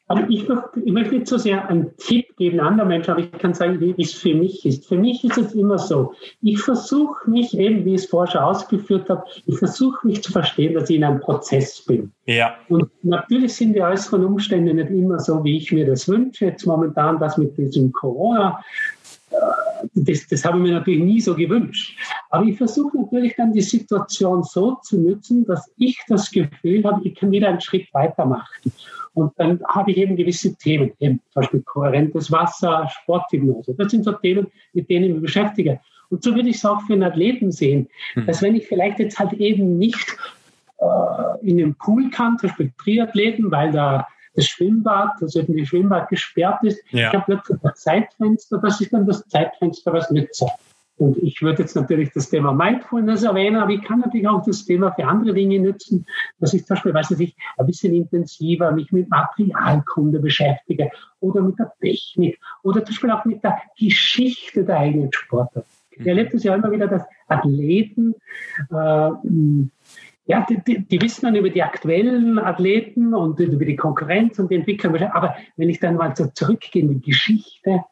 Aber 0.10 0.28
ich, 0.28 0.48
ich 0.86 0.92
möchte 0.92 1.14
nicht 1.14 1.28
so 1.28 1.38
sehr 1.38 1.70
einen 1.70 1.96
Tipp 1.98 2.36
geben 2.36 2.60
anderen 2.60 2.90
Menschen, 2.90 3.12
aber 3.12 3.20
ich 3.20 3.32
kann 3.32 3.54
sagen, 3.54 3.80
wie 3.80 3.94
es 4.02 4.12
für 4.12 4.34
mich 4.34 4.66
ist. 4.66 4.88
Für 4.88 4.98
mich 4.98 5.24
ist 5.24 5.38
es 5.38 5.54
immer 5.54 5.78
so. 5.78 6.16
Ich 6.42 6.60
versuche 6.60 7.30
mich 7.30 7.56
eben, 7.56 7.86
wie 7.86 7.94
ich 7.94 8.02
es 8.02 8.06
vorher 8.08 8.32
schon 8.32 8.42
ausgeführt 8.42 9.08
habe, 9.08 9.24
ich 9.46 9.60
versuche 9.60 10.08
mich 10.08 10.24
zu 10.24 10.32
verstehen, 10.32 10.74
dass 10.74 10.90
ich 10.90 10.96
in 10.96 11.04
einem 11.04 11.20
Prozess 11.20 11.86
bin. 11.86 12.12
Ja. 12.26 12.56
Und 12.70 12.90
natürlich 13.04 13.54
sind 13.54 13.74
die 13.74 13.84
äußeren 13.84 14.26
Umstände 14.26 14.74
nicht 14.74 14.90
immer 14.90 15.20
so, 15.20 15.44
wie 15.44 15.58
ich 15.58 15.72
mir 15.72 15.86
das 15.86 16.08
wünsche. 16.08 16.46
Jetzt 16.46 16.66
momentan 16.66 17.20
das 17.20 17.38
mit 17.38 17.56
diesem 17.56 17.92
Corona 17.92 18.64
das, 19.94 20.28
das 20.28 20.46
habe 20.46 20.58
ich 20.58 20.64
mir 20.64 20.74
natürlich 20.74 21.04
nie 21.04 21.22
so 21.22 21.36
gewünscht. 21.36 21.98
Aber 22.30 22.46
ich 22.46 22.58
versuche 22.58 22.98
natürlich 22.98 23.36
dann 23.36 23.54
die 23.54 23.62
Situation 23.62 24.44
so 24.44 24.76
zu 24.84 25.00
nutzen, 25.00 25.46
dass 25.46 25.72
ich 25.78 26.00
das 26.08 26.32
Gefühl 26.32 26.84
habe, 26.84 27.02
ich 27.04 27.16
kann 27.16 27.32
wieder 27.32 27.50
einen 27.50 27.62
Schritt 27.62 27.88
weitermachen. 27.94 28.72
Und 29.14 29.34
dann 29.38 29.60
habe 29.68 29.92
ich 29.92 29.98
eben 29.98 30.16
gewisse 30.16 30.56
Themen, 30.56 30.92
eben 31.00 31.20
zum 31.32 31.42
Beispiel 31.42 31.62
kohärentes 31.62 32.32
Wasser, 32.32 32.90
Sporthypnose. 33.02 33.74
Das 33.78 33.92
sind 33.92 34.04
so 34.04 34.12
Themen, 34.14 34.48
mit 34.74 34.90
denen 34.90 35.06
ich 35.06 35.14
mich 35.14 35.22
beschäftige. 35.22 35.80
Und 36.10 36.24
so 36.24 36.36
würde 36.36 36.50
ich 36.50 36.58
es 36.58 36.66
auch 36.66 36.82
für 36.82 36.94
einen 36.94 37.04
Athleten 37.04 37.52
sehen, 37.52 37.88
hm. 38.14 38.26
dass 38.26 38.42
wenn 38.42 38.56
ich 38.56 38.68
vielleicht 38.68 39.00
jetzt 39.00 39.20
halt 39.20 39.34
eben 39.34 39.78
nicht 39.78 40.18
äh, 40.80 41.48
in 41.48 41.58
den 41.58 41.76
Pool 41.76 42.10
kann, 42.10 42.38
zum 42.38 42.50
Beispiel 42.50 42.72
Triathleten, 42.78 43.52
weil 43.52 43.72
da 43.72 44.08
das 44.36 44.46
Schwimmbad, 44.46 45.12
das 45.20 45.36
öffentliche 45.36 45.68
Schwimmbad 45.68 46.10
gesperrt 46.10 46.64
ist. 46.64 46.82
Ja. 46.92 47.08
Ich 47.08 47.14
habe 47.14 47.26
plötzlich 47.26 47.64
ein 47.64 47.72
Zeitfenster, 47.76 48.58
das 48.60 48.82
ist 48.82 48.94
dann 48.94 49.06
das 49.06 49.28
Zeitfenster, 49.28 49.94
was 49.94 50.10
nütze. 50.12 50.48
Und 51.00 51.18
ich 51.18 51.42
würde 51.42 51.62
jetzt 51.62 51.76
natürlich 51.76 52.12
das 52.12 52.30
Thema 52.30 52.52
Mindfulness 52.52 53.24
erwähnen, 53.24 53.56
aber 53.56 53.72
ich 53.72 53.82
kann 53.84 54.02
natürlich 54.02 54.28
auch 54.28 54.44
das 54.44 54.66
Thema 54.66 54.92
für 54.92 55.06
andere 55.06 55.34
Dinge 55.34 55.58
nutzen, 55.60 56.06
dass 56.40 56.54
ich 56.54 56.66
zum 56.66 56.76
Beispiel, 56.76 56.94
weiß 56.94 57.12
ich, 57.12 57.36
ein 57.58 57.66
bisschen 57.66 57.94
intensiver 57.94 58.74
mich 58.74 58.92
mit 58.92 59.10
Materialkunde 59.10 60.20
beschäftige 60.20 60.92
oder 61.22 61.42
mit 61.42 61.58
der 61.58 61.72
Technik 61.80 62.38
oder 62.64 62.84
zum 62.84 62.94
Beispiel 62.94 63.12
auch 63.12 63.24
mit 63.24 63.42
der 63.46 63.60
Geschichte 63.80 64.66
der 64.66 64.80
eigenen 64.80 65.14
Sportart. 65.14 65.66
Ich 65.92 66.06
erlebe 66.06 66.32
das 66.32 66.44
ja 66.44 66.56
immer 66.56 66.72
wieder, 66.72 66.88
dass 66.88 67.04
Athleten 67.30 68.16
äh, 68.70 69.10
ja, 70.30 70.46
die, 70.48 70.62
die, 70.64 70.86
die, 70.86 71.02
wissen 71.02 71.26
dann 71.26 71.36
über 71.36 71.50
die 71.50 71.64
aktuellen 71.64 72.38
Athleten 72.38 73.16
und 73.16 73.40
über 73.40 73.66
die 73.66 73.76
Konkurrenz 73.76 74.38
und 74.38 74.52
die 74.52 74.56
Entwicklung. 74.56 74.96
Aber 74.96 75.36
wenn 75.58 75.70
ich 75.70 75.80
dann 75.80 75.96
mal 75.96 76.16
so 76.16 76.28
zurückgehe 76.28 76.84
in 76.84 77.02
die 77.02 77.10
Geschichte, 77.10 77.84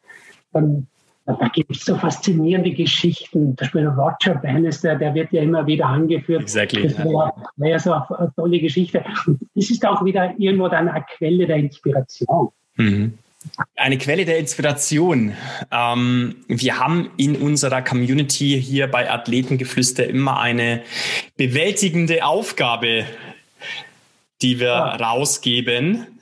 dann 0.53 0.85
da 1.25 1.49
gibt 1.49 1.75
es 1.75 1.83
so 1.83 1.95
faszinierende 1.95 2.71
Geschichten. 2.71 3.47
Zum 3.47 3.55
Beispiel 3.55 3.87
Roger 3.87 4.35
Bannister, 4.35 4.95
der 4.95 5.15
wird 5.15 5.33
ja 5.33 5.41
immer 5.41 5.65
wieder 5.65 5.87
angeführt. 5.87 6.43
Exactly. 6.43 6.83
Das 6.83 6.97
wäre 6.99 7.33
wär 7.57 7.79
so 7.79 7.91
eine 7.91 8.31
tolle 8.35 8.59
Geschichte. 8.59 9.03
Und 9.25 9.41
das 9.55 9.69
ist 9.71 9.85
auch 9.85 10.05
wieder 10.05 10.33
irgendwo 10.37 10.69
dann 10.69 10.87
eine 10.87 11.03
Quelle 11.17 11.47
der 11.47 11.57
Inspiration. 11.57 12.49
Mhm. 12.75 13.17
Eine 13.75 13.97
Quelle 13.97 14.25
der 14.25 14.39
Inspiration. 14.39 15.33
Ähm, 15.71 16.35
wir 16.47 16.79
haben 16.79 17.11
in 17.17 17.35
unserer 17.35 17.81
Community 17.81 18.61
hier 18.61 18.87
bei 18.87 19.09
Athletengeflüster 19.09 20.07
immer 20.07 20.39
eine 20.39 20.83
bewältigende 21.37 22.25
Aufgabe, 22.25 23.05
die 24.41 24.59
wir 24.59 24.67
ja. 24.67 24.95
rausgeben. 24.95 26.19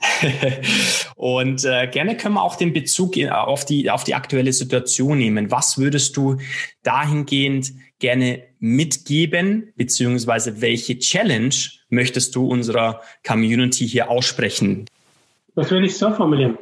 Und 1.16 1.64
äh, 1.64 1.88
gerne 1.88 2.16
können 2.16 2.34
wir 2.34 2.42
auch 2.42 2.56
den 2.56 2.72
Bezug 2.72 3.16
auf 3.18 3.64
die, 3.64 3.90
auf 3.90 4.04
die 4.04 4.14
aktuelle 4.14 4.52
Situation 4.52 5.18
nehmen. 5.18 5.50
Was 5.50 5.78
würdest 5.78 6.16
du 6.16 6.36
dahingehend 6.82 7.72
gerne 7.98 8.42
mitgeben, 8.58 9.72
beziehungsweise 9.76 10.60
welche 10.60 10.98
Challenge 10.98 11.54
möchtest 11.88 12.34
du 12.34 12.46
unserer 12.46 13.00
Community 13.26 13.88
hier 13.88 14.10
aussprechen? 14.10 14.86
Das 15.56 15.70
würde 15.70 15.86
ich 15.86 15.96
so 15.96 16.10
formulieren. 16.10 16.58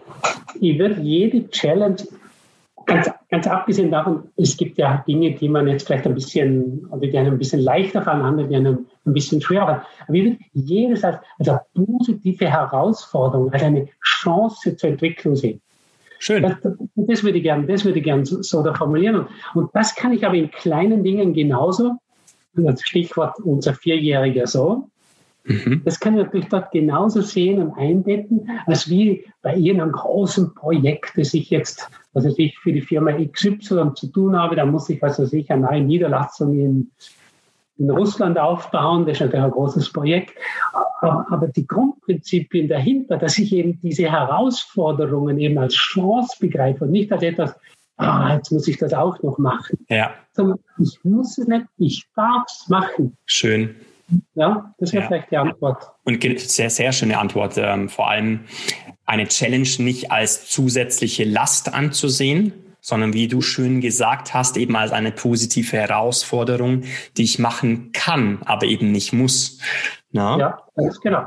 Ich 0.60 0.78
würde 0.78 1.00
jede 1.00 1.50
Challenge, 1.50 1.96
ganz, 2.86 3.10
ganz 3.28 3.46
abgesehen 3.48 3.90
davon, 3.90 4.28
es 4.36 4.56
gibt 4.56 4.78
ja 4.78 5.02
Dinge, 5.06 5.32
die 5.32 5.48
man 5.48 5.66
jetzt 5.66 5.86
vielleicht 5.86 6.06
ein 6.06 6.14
bisschen, 6.14 6.86
oder 6.90 7.00
die 7.00 7.18
einem 7.18 7.32
ein 7.32 7.38
bisschen 7.38 7.60
leichter 7.60 8.02
fallen, 8.02 8.22
andere, 8.22 8.46
die 8.46 8.54
einem 8.54 8.86
ein 9.04 9.12
bisschen 9.12 9.40
schwerer. 9.40 9.84
Aber 10.06 10.14
ich 10.14 10.24
würde 10.24 10.38
jedes 10.52 11.02
als, 11.02 11.18
als 11.40 11.48
eine 11.48 11.60
positive 11.74 12.48
Herausforderung, 12.48 13.52
als 13.52 13.64
eine 13.64 13.88
Chance 14.00 14.76
zur 14.76 14.90
Entwicklung 14.90 15.34
sehen. 15.34 15.60
Schön. 16.20 16.42
Das, 16.42 16.54
das 16.94 17.24
würde 17.24 17.38
ich 17.38 17.42
gerne, 17.42 17.66
das 17.66 17.84
würde 17.84 17.98
ich 17.98 18.04
gerne 18.04 18.24
so, 18.24 18.42
so 18.42 18.62
da 18.62 18.72
formulieren. 18.74 19.16
Und, 19.16 19.28
und 19.54 19.70
das 19.74 19.96
kann 19.96 20.12
ich 20.12 20.24
aber 20.24 20.36
in 20.36 20.52
kleinen 20.52 21.02
Dingen 21.02 21.34
genauso. 21.34 21.96
Das 22.52 22.80
Stichwort 22.82 23.40
unser 23.40 23.74
vierjähriger 23.74 24.46
Sohn. 24.46 24.84
Mhm. 25.44 25.82
Das 25.84 26.00
kann 26.00 26.16
ich 26.16 26.24
natürlich 26.24 26.48
dort 26.48 26.70
genauso 26.72 27.20
sehen 27.20 27.60
und 27.60 27.76
einbetten, 27.78 28.48
als 28.66 28.88
wie 28.88 29.24
bei 29.42 29.54
irgendeinem 29.56 29.92
großen 29.92 30.54
Projekt, 30.54 31.12
das 31.16 31.34
ich 31.34 31.50
jetzt, 31.50 31.88
was 32.14 32.24
weiß 32.24 32.34
ich, 32.38 32.58
für 32.58 32.72
die 32.72 32.80
Firma 32.80 33.12
XY 33.12 33.92
zu 33.94 34.06
tun 34.08 34.36
habe. 34.36 34.56
Da 34.56 34.64
muss 34.64 34.88
ich, 34.88 35.02
was 35.02 35.18
weiß 35.18 35.32
ich, 35.34 35.50
eine 35.50 35.66
neue 35.66 35.82
Niederlassung 35.82 36.58
in, 36.58 36.90
in 37.78 37.90
Russland 37.90 38.38
aufbauen. 38.38 39.04
Das 39.04 39.18
ist 39.18 39.20
natürlich 39.20 39.44
ein 39.44 39.50
großes 39.50 39.92
Projekt. 39.92 40.32
Aber 41.02 41.48
die 41.48 41.66
Grundprinzipien 41.66 42.68
dahinter, 42.68 43.18
dass 43.18 43.36
ich 43.36 43.52
eben 43.52 43.78
diese 43.82 44.10
Herausforderungen 44.10 45.38
eben 45.38 45.58
als 45.58 45.74
Chance 45.74 46.36
begreife 46.40 46.84
und 46.84 46.92
nicht 46.92 47.12
als 47.12 47.22
etwas, 47.22 47.54
ah, 47.98 48.34
jetzt 48.34 48.50
muss 48.50 48.66
ich 48.66 48.78
das 48.78 48.94
auch 48.94 49.22
noch 49.22 49.36
machen. 49.36 49.84
Ja. 49.90 50.14
Sondern 50.32 50.58
ich 50.78 50.98
muss 51.04 51.36
es 51.36 51.46
nicht, 51.46 51.66
ich 51.76 52.06
darf 52.16 52.44
es 52.46 52.66
machen. 52.70 53.18
Schön. 53.26 53.74
Ja, 54.34 54.74
das 54.78 54.92
wäre 54.92 55.02
ja. 55.02 55.08
vielleicht 55.08 55.30
die 55.30 55.36
Antwort. 55.36 55.90
Und 56.04 56.40
sehr, 56.40 56.70
sehr 56.70 56.92
schöne 56.92 57.18
Antwort. 57.18 57.54
Ähm, 57.56 57.88
vor 57.88 58.10
allem 58.10 58.40
eine 59.06 59.26
Challenge 59.28 59.68
nicht 59.78 60.10
als 60.10 60.50
zusätzliche 60.50 61.24
Last 61.24 61.72
anzusehen, 61.72 62.52
sondern 62.80 63.14
wie 63.14 63.28
du 63.28 63.40
schön 63.40 63.80
gesagt 63.80 64.34
hast, 64.34 64.56
eben 64.56 64.76
als 64.76 64.92
eine 64.92 65.10
positive 65.10 65.76
Herausforderung, 65.76 66.82
die 67.16 67.24
ich 67.24 67.38
machen 67.38 67.92
kann, 67.92 68.40
aber 68.44 68.66
eben 68.66 68.92
nicht 68.92 69.12
muss. 69.12 69.58
Na? 70.12 70.38
Ja, 70.38 70.58
ganz 70.76 71.00
genau. 71.00 71.24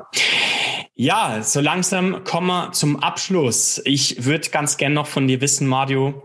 Ja, 0.93 1.43
so 1.43 1.59
langsam 1.59 2.23
kommen 2.23 2.47
wir 2.47 2.71
zum 2.71 2.97
Abschluss. 3.03 3.81
Ich 3.85 4.25
würde 4.25 4.49
ganz 4.49 4.77
gern 4.77 4.93
noch 4.93 5.07
von 5.07 5.27
dir 5.27 5.41
wissen, 5.41 5.67
Mario. 5.67 6.23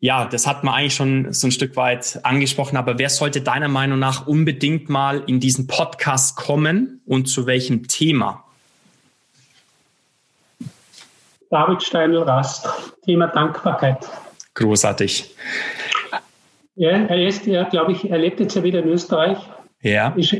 Ja, 0.00 0.24
das 0.24 0.46
hat 0.46 0.64
man 0.64 0.74
eigentlich 0.74 0.94
schon 0.94 1.32
so 1.32 1.46
ein 1.46 1.52
Stück 1.52 1.76
weit 1.76 2.20
angesprochen, 2.22 2.76
aber 2.76 2.98
wer 2.98 3.10
sollte 3.10 3.42
deiner 3.42 3.68
Meinung 3.68 3.98
nach 3.98 4.26
unbedingt 4.26 4.88
mal 4.88 5.22
in 5.26 5.40
diesen 5.40 5.66
Podcast 5.66 6.36
kommen 6.36 7.02
und 7.06 7.26
zu 7.26 7.46
welchem 7.46 7.86
Thema? 7.86 8.44
David 11.50 11.82
Steinl-Rast, 11.82 12.68
Thema 13.04 13.26
Dankbarkeit. 13.26 14.08
Großartig. 14.54 15.34
Ja, 16.76 16.90
er 16.90 17.26
ist 17.28 17.44
ja, 17.46 17.64
glaube 17.64 17.92
ich, 17.92 18.10
er 18.10 18.18
lebt 18.18 18.40
jetzt 18.40 18.54
ja 18.56 18.62
wieder 18.62 18.78
in 18.78 18.88
Österreich 18.88 19.38
ja. 19.82 20.08
Ist, 20.10 20.36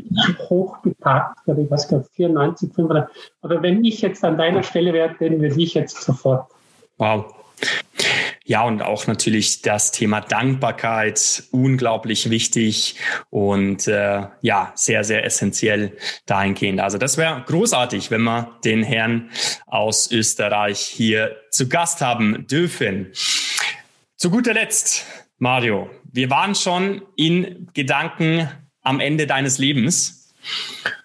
hochgetagt, 0.49 1.43
glaube 1.45 1.63
ich, 1.63 1.71
was 1.71 1.87
glaube 1.87 2.05
94, 2.15 2.71
95. 2.73 3.15
Aber 3.41 3.61
wenn 3.63 3.83
ich 3.83 4.01
jetzt 4.01 4.23
an 4.23 4.37
deiner 4.37 4.63
Stelle 4.63 4.93
wäre, 4.93 5.15
dann 5.19 5.41
würde 5.41 5.59
ich 5.59 5.73
jetzt 5.73 6.01
sofort. 6.01 6.47
Wow. 6.97 7.33
Ja, 8.43 8.63
und 8.63 8.81
auch 8.81 9.05
natürlich 9.05 9.61
das 9.61 9.91
Thema 9.91 10.19
Dankbarkeit, 10.19 11.43
unglaublich 11.51 12.31
wichtig 12.31 12.95
und 13.29 13.87
äh, 13.87 14.23
ja, 14.41 14.71
sehr, 14.75 15.03
sehr 15.03 15.23
essentiell 15.25 15.95
dahingehend. 16.25 16.79
Also 16.79 16.97
das 16.97 17.17
wäre 17.17 17.43
großartig, 17.45 18.09
wenn 18.09 18.23
wir 18.23 18.57
den 18.65 18.81
Herrn 18.81 19.29
aus 19.67 20.11
Österreich 20.11 20.79
hier 20.79 21.37
zu 21.51 21.69
Gast 21.69 22.01
haben 22.01 22.47
dürfen. 22.47 23.11
Zu 24.15 24.31
guter 24.31 24.53
Letzt, 24.53 25.05
Mario, 25.37 25.89
wir 26.11 26.29
waren 26.31 26.55
schon 26.55 27.03
in 27.15 27.69
Gedanken 27.73 28.49
am 28.81 28.99
Ende 28.99 29.27
deines 29.27 29.59
Lebens. 29.59 30.33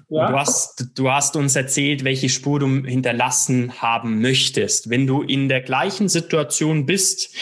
Ja. 0.08 0.30
Du, 0.30 0.38
hast, 0.38 0.90
du 0.94 1.10
hast 1.10 1.34
uns 1.36 1.56
erzählt, 1.56 2.04
welche 2.04 2.28
Spur 2.28 2.60
du 2.60 2.84
hinterlassen 2.84 3.80
haben 3.82 4.20
möchtest. 4.20 4.88
Wenn 4.88 5.06
du 5.06 5.22
in 5.22 5.48
der 5.48 5.60
gleichen 5.60 6.08
Situation 6.08 6.86
bist, 6.86 7.34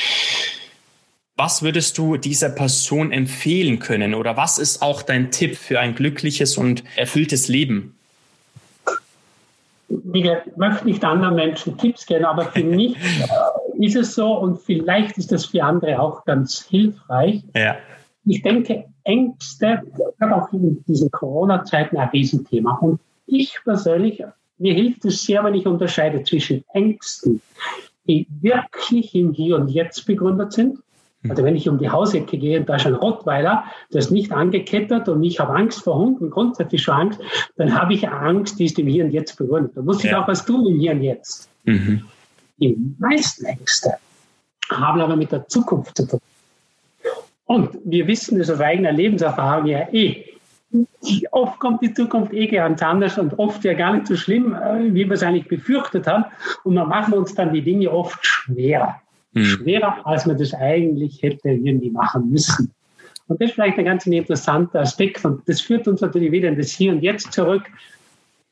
was 1.36 1.62
würdest 1.62 1.98
du 1.98 2.16
dieser 2.16 2.48
Person 2.48 3.12
empfehlen 3.12 3.80
können? 3.80 4.14
Oder 4.14 4.36
was 4.36 4.58
ist 4.58 4.82
auch 4.82 5.02
dein 5.02 5.30
Tipp 5.30 5.56
für 5.56 5.78
ein 5.80 5.94
glückliches 5.94 6.56
und 6.56 6.84
erfülltes 6.96 7.48
Leben? 7.48 7.96
Ich 10.12 10.24
möchte 10.56 10.86
nicht 10.86 11.04
anderen 11.04 11.34
Menschen 11.34 11.76
Tipps 11.76 12.06
geben, 12.06 12.24
aber 12.24 12.46
für 12.46 12.64
mich 12.64 12.96
ist 13.78 13.96
es 13.96 14.14
so 14.14 14.32
und 14.32 14.60
vielleicht 14.62 15.18
ist 15.18 15.32
das 15.32 15.46
für 15.46 15.62
andere 15.62 16.00
auch 16.00 16.24
ganz 16.24 16.66
hilfreich. 16.70 17.42
Ja. 17.54 17.76
Ich 18.26 18.42
denke, 18.42 18.86
Ängste, 19.04 19.82
gerade 20.18 20.36
auch 20.36 20.52
in 20.52 20.82
diesen 20.84 21.10
Corona-Zeiten 21.10 21.96
ein 21.96 22.08
Riesenthema. 22.08 22.76
Und 22.76 23.00
ich 23.26 23.58
persönlich, 23.64 24.22
mir 24.58 24.74
hilft 24.74 25.04
es 25.04 25.24
sehr, 25.24 25.44
wenn 25.44 25.54
ich 25.54 25.66
unterscheide 25.66 26.22
zwischen 26.22 26.64
Ängsten, 26.72 27.42
die 28.06 28.26
wirklich 28.40 29.14
im 29.14 29.32
Hier 29.32 29.56
und 29.56 29.68
Jetzt 29.68 30.06
begründet 30.06 30.52
sind. 30.52 30.78
Also 31.26 31.42
wenn 31.42 31.56
ich 31.56 31.68
um 31.68 31.78
die 31.78 31.88
Hausecke 31.88 32.36
gehe 32.36 32.60
und 32.60 32.68
da 32.68 32.76
ist 32.76 32.86
ein 32.86 32.94
Rottweiler, 32.94 33.64
der 33.90 34.00
ist 34.00 34.10
nicht 34.10 34.30
angekettet 34.30 35.08
und 35.08 35.22
ich 35.22 35.40
habe 35.40 35.54
Angst 35.54 35.82
vor 35.82 35.96
Hunden, 35.96 36.28
grundsätzlich 36.28 36.82
schon 36.82 36.94
Angst, 36.94 37.20
dann 37.56 37.74
habe 37.74 37.94
ich 37.94 38.06
Angst, 38.06 38.58
die 38.58 38.66
ist 38.66 38.78
im 38.78 38.86
Hier 38.88 39.06
und 39.06 39.10
Jetzt 39.10 39.38
begründet. 39.38 39.72
Da 39.74 39.80
muss 39.80 40.04
ich 40.04 40.10
ja. 40.10 40.22
auch 40.22 40.28
was 40.28 40.44
tun 40.44 40.66
im 40.66 40.78
Hier 40.78 40.92
und 40.92 41.02
Jetzt. 41.02 41.48
Mhm. 41.64 42.04
Die 42.58 42.76
meisten 42.98 43.46
Ängste 43.46 43.94
haben 44.70 45.00
aber 45.00 45.16
mit 45.16 45.32
der 45.32 45.48
Zukunft 45.48 45.96
zu 45.96 46.06
tun. 46.06 46.20
Und 47.46 47.78
wir 47.84 48.06
wissen 48.06 48.40
es 48.40 48.50
aus 48.50 48.60
eigener 48.60 48.92
Lebenserfahrung 48.92 49.66
ja 49.66 49.88
eh. 49.92 50.24
Oft 51.30 51.60
kommt 51.60 51.82
die 51.82 51.94
Zukunft 51.94 52.32
eh 52.32 52.48
ganz 52.48 52.82
anders 52.82 53.16
und 53.16 53.38
oft 53.38 53.62
ja 53.64 53.74
gar 53.74 53.94
nicht 53.94 54.08
so 54.08 54.16
schlimm, 54.16 54.54
äh, 54.54 54.92
wie 54.92 55.04
wir 55.04 55.12
es 55.12 55.22
eigentlich 55.22 55.46
befürchtet 55.46 56.06
haben. 56.06 56.24
Und 56.64 56.74
dann 56.74 56.88
machen 56.88 57.14
uns 57.14 57.34
dann 57.34 57.52
die 57.52 57.62
Dinge 57.62 57.90
oft 57.90 58.18
schwerer. 58.24 59.00
Mhm. 59.32 59.44
Schwerer, 59.44 60.04
als 60.04 60.26
man 60.26 60.38
das 60.38 60.52
eigentlich 60.54 61.22
hätte 61.22 61.50
irgendwie 61.50 61.90
machen 61.90 62.30
müssen. 62.30 62.72
Und 63.28 63.40
das 63.40 63.50
ist 63.50 63.54
vielleicht 63.54 63.78
ein 63.78 63.84
ganz 63.84 64.06
interessanter 64.06 64.80
Aspekt. 64.80 65.24
Und 65.24 65.48
das 65.48 65.60
führt 65.60 65.86
uns 65.86 66.00
natürlich 66.00 66.32
wieder 66.32 66.48
in 66.48 66.56
das 66.56 66.70
Hier 66.70 66.92
und 66.92 67.02
Jetzt 67.02 67.32
zurück. 67.32 67.62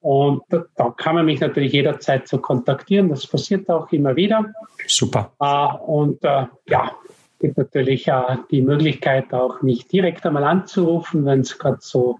Und 0.00 0.42
da, 0.50 0.94
kann 0.96 1.16
man 1.16 1.26
mich 1.26 1.40
natürlich 1.40 1.72
jederzeit 1.72 2.28
so 2.28 2.38
kontaktieren. 2.38 3.08
Das 3.08 3.26
passiert 3.26 3.68
auch 3.68 3.90
immer 3.90 4.14
wieder. 4.14 4.44
Super. 4.86 5.32
Uh, 5.40 5.76
und 5.90 6.24
uh, 6.24 6.46
ja, 6.68 6.92
gibt 7.38 7.56
natürlich 7.56 8.08
äh, 8.08 8.36
die 8.50 8.62
Möglichkeit, 8.62 9.32
auch 9.32 9.62
mich 9.62 9.86
direkt 9.86 10.26
einmal 10.26 10.44
anzurufen, 10.44 11.24
wenn 11.24 11.40
es 11.40 11.58
gerade 11.58 11.78
so 11.80 12.18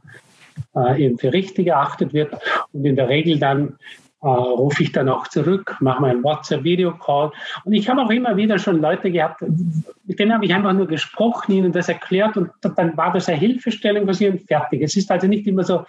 äh, 0.75 1.05
eben 1.05 1.19
für 1.19 1.33
richtig 1.33 1.69
erachtet 1.69 2.13
wird. 2.13 2.35
Und 2.73 2.85
in 2.85 2.97
der 2.97 3.09
Regel 3.09 3.39
dann 3.39 3.79
äh, 4.21 4.27
rufe 4.27 4.83
ich 4.83 4.93
dann 4.93 5.09
auch 5.09 5.29
zurück, 5.29 5.77
mache 5.81 6.03
meinen 6.03 6.25
WhatsApp-Video-Call. 6.25 7.31
Und 7.65 7.73
ich 7.73 7.89
habe 7.89 8.03
auch 8.03 8.11
immer 8.11 8.37
wieder 8.37 8.59
schon 8.59 8.81
Leute 8.81 9.13
gehabt, 9.13 9.43
mit 9.43 10.19
denen 10.19 10.33
habe 10.33 10.45
ich 10.45 10.53
einfach 10.53 10.73
nur 10.73 10.89
gesprochen, 10.89 11.53
ihnen 11.53 11.71
das 11.71 11.89
erklärt 11.89 12.37
und 12.37 12.51
dann 12.63 12.97
war 12.97 13.13
das 13.13 13.29
eine 13.29 13.39
Hilfestellung 13.39 14.07
für 14.07 14.15
sie 14.15 14.29
und 14.29 14.41
fertig. 14.43 14.83
Es 14.83 14.97
ist 14.97 15.11
also 15.11 15.29
nicht 15.29 15.47
immer 15.47 15.63
so, 15.63 15.85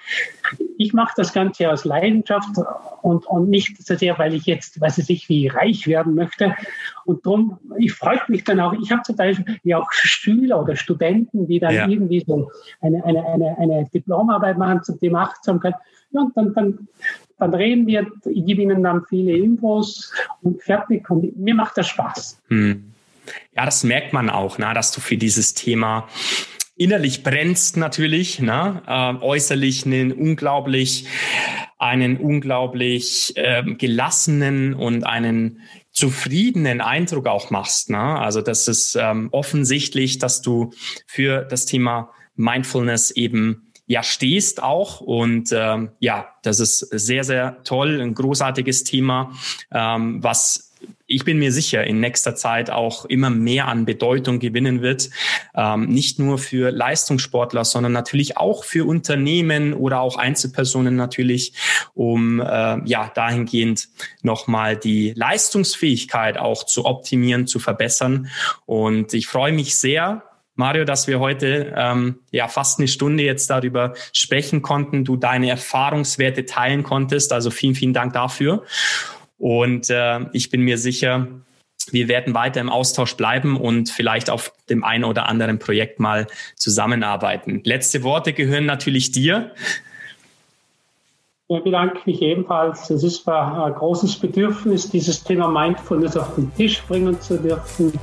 ich 0.78 0.94
mache 0.94 1.14
das 1.18 1.34
Ganze 1.34 1.72
aus 1.72 1.86
Leidenschaft 1.86 2.50
und, 3.02 3.26
und 3.26 3.50
nicht 3.50 3.84
so 3.84 3.96
sehr, 3.96 4.20
weil 4.20 4.36
ich 4.36 4.46
jetzt, 4.46 4.80
weiß 4.80 5.00
ich 5.00 5.10
nicht, 5.10 5.30
wie 5.30 5.48
reich 5.48 5.88
werden 5.88 6.14
möchte. 6.14 6.56
Und 7.06 7.26
darum, 7.26 7.58
ich 7.78 7.94
freue 7.94 8.20
mich 8.28 8.44
dann 8.44 8.60
auch, 8.60 8.74
ich 8.74 8.92
habe 8.92 9.02
zum 9.02 9.16
Beispiel 9.16 9.60
ja 9.64 9.80
auch 9.80 9.92
Schüler 9.92 10.62
oder 10.62 10.76
Studenten, 10.76 11.48
die 11.48 11.60
dann 11.60 11.74
ja. 11.74 11.88
irgendwie 11.88 12.24
so 12.26 12.52
eine, 12.82 13.04
eine, 13.04 13.26
eine, 13.26 13.58
eine 13.58 13.90
Diplomarbeit 13.92 14.58
machen 14.58 14.84
zum 14.84 15.00
Thema 15.00 15.24
Achtsamkeit. 15.24 15.74
Ja, 16.12 16.22
und 16.22 16.38
dann, 16.38 16.54
dann 16.54 16.88
dann 17.40 17.54
reden 17.54 17.88
wir, 17.88 18.08
ich 18.26 18.46
gebe 18.46 18.62
ihnen 18.62 18.84
dann 18.84 19.04
viele 19.08 19.38
Infos 19.38 20.12
und 20.42 20.62
fertig. 20.62 21.10
Und 21.10 21.38
mir 21.38 21.56
macht 21.56 21.78
das 21.78 21.88
Spaß. 21.88 22.42
Hm. 22.50 22.92
Ja, 23.56 23.66
das 23.66 23.84
merkt 23.84 24.14
man 24.14 24.30
auch, 24.30 24.58
na, 24.58 24.74
dass 24.74 24.92
du 24.92 25.02
für 25.02 25.18
dieses 25.18 25.54
Thema 25.54 26.08
innerlich 26.76 27.24
brennst 27.24 27.78
natürlich, 27.78 28.40
ne? 28.40 28.82
äh, 28.88 29.24
äußerlich 29.24 29.86
einen 29.86 30.14
unglaublich, 30.14 31.06
einen 31.78 32.18
unglaublich 32.18 33.34
äh, 33.36 33.64
gelassenen 33.64 34.74
und 34.74 35.06
einen 35.06 35.62
zufriedenen 35.92 36.80
Eindruck 36.80 37.28
auch 37.28 37.52
machst. 37.52 37.90
Ne? 37.90 38.00
Also 38.00 38.42
das 38.42 38.68
ist 38.68 38.96
ähm, 38.96 39.28
offensichtlich, 39.32 40.20
dass 40.20 40.42
du 40.42 40.72
für 41.06 41.44
das 41.44 41.66
Thema 41.66 42.12
Mindfulness 42.36 43.12
eben 43.12 43.69
ja 43.90 44.04
stehst 44.04 44.62
auch. 44.62 45.02
Und 45.02 45.50
ähm, 45.52 45.90
ja, 46.00 46.28
das 46.44 46.60
ist 46.60 46.80
sehr, 46.80 47.24
sehr 47.24 47.64
toll, 47.64 48.00
ein 48.00 48.14
großartiges 48.14 48.84
Thema, 48.84 49.32
ähm, 49.72 50.24
was 50.24 50.68
ich 51.08 51.26
bin 51.26 51.40
mir 51.40 51.52
sicher, 51.52 51.84
in 51.86 52.00
nächster 52.00 52.36
Zeit 52.36 52.70
auch 52.70 53.04
immer 53.06 53.32
mehr 53.32 53.68
an 53.68 53.84
Bedeutung 53.84 54.40
gewinnen 54.40 54.82
wird. 54.82 55.10
Ähm, 55.56 55.88
nicht 55.88 56.20
nur 56.20 56.38
für 56.38 56.72
Leistungssportler, 56.72 57.66
sondern 57.66 57.92
natürlich 57.92 58.38
auch 58.38 58.64
für 58.64 58.88
Unternehmen 58.88 59.74
oder 59.74 60.02
auch 60.02 60.18
Einzelpersonen 60.18 60.96
natürlich, 60.96 61.54
um 61.96 62.40
äh, 62.40 62.80
ja 62.86 63.12
dahingehend 63.14 63.90
nochmal 64.22 64.78
die 64.78 65.14
Leistungsfähigkeit 65.16 66.38
auch 66.38 66.64
zu 66.64 66.86
optimieren, 66.86 67.48
zu 67.48 67.60
verbessern. 67.60 68.30
Und 68.68 69.14
ich 69.16 69.28
freue 69.28 69.52
mich 69.52 69.76
sehr, 69.76 70.29
Mario, 70.60 70.84
dass 70.84 71.08
wir 71.08 71.22
heute 71.22 71.74
ähm, 71.78 72.20
ja 72.32 72.50
fast 72.50 72.80
eine 72.80 72.90
Stunde 72.90 73.24
jetzt 73.24 73.50
darüber 73.50 73.94
sprechen 74.12 74.62
konnten, 74.62 75.06
du 75.06 75.16
deine 75.16 75.50
Erfahrungswerte 75.50 76.46
teilen 76.46 76.84
konntest. 76.84 77.32
Also 77.32 77.50
vielen, 77.50 77.76
vielen 77.76 77.94
Dank 77.94 78.12
dafür. 78.12 78.64
Und 79.38 79.90
äh, 79.90 80.20
ich 80.34 80.50
bin 80.50 80.62
mir 80.62 80.78
sicher, 80.78 81.28
wir 81.92 82.10
werden 82.10 82.34
weiter 82.34 82.60
im 82.60 82.70
Austausch 82.70 83.16
bleiben 83.16 83.56
und 83.56 83.90
vielleicht 83.90 84.30
auf 84.30 84.52
dem 84.70 84.84
einen 84.84 85.06
oder 85.06 85.30
anderen 85.30 85.60
Projekt 85.60 86.02
mal 86.02 86.28
zusammenarbeiten. 86.58 87.62
Letzte 87.64 88.04
Worte 88.04 88.34
gehören 88.34 88.66
natürlich 88.66 89.14
dir. 89.14 89.52
Ich 91.48 91.64
bedanke 91.64 92.02
mich 92.06 92.22
ebenfalls. 92.22 92.90
Es 92.90 93.04
ist 93.04 93.26
ein 93.30 93.74
großes 93.76 94.18
Bedürfnis, 94.18 94.90
dieses 94.90 95.24
Thema 95.24 95.48
Mindfulness 95.48 96.18
auf 96.18 96.36
den 96.36 96.54
Tisch 96.56 96.82
bringen 96.84 97.20
zu 97.22 97.38
dürfen. 97.38 97.94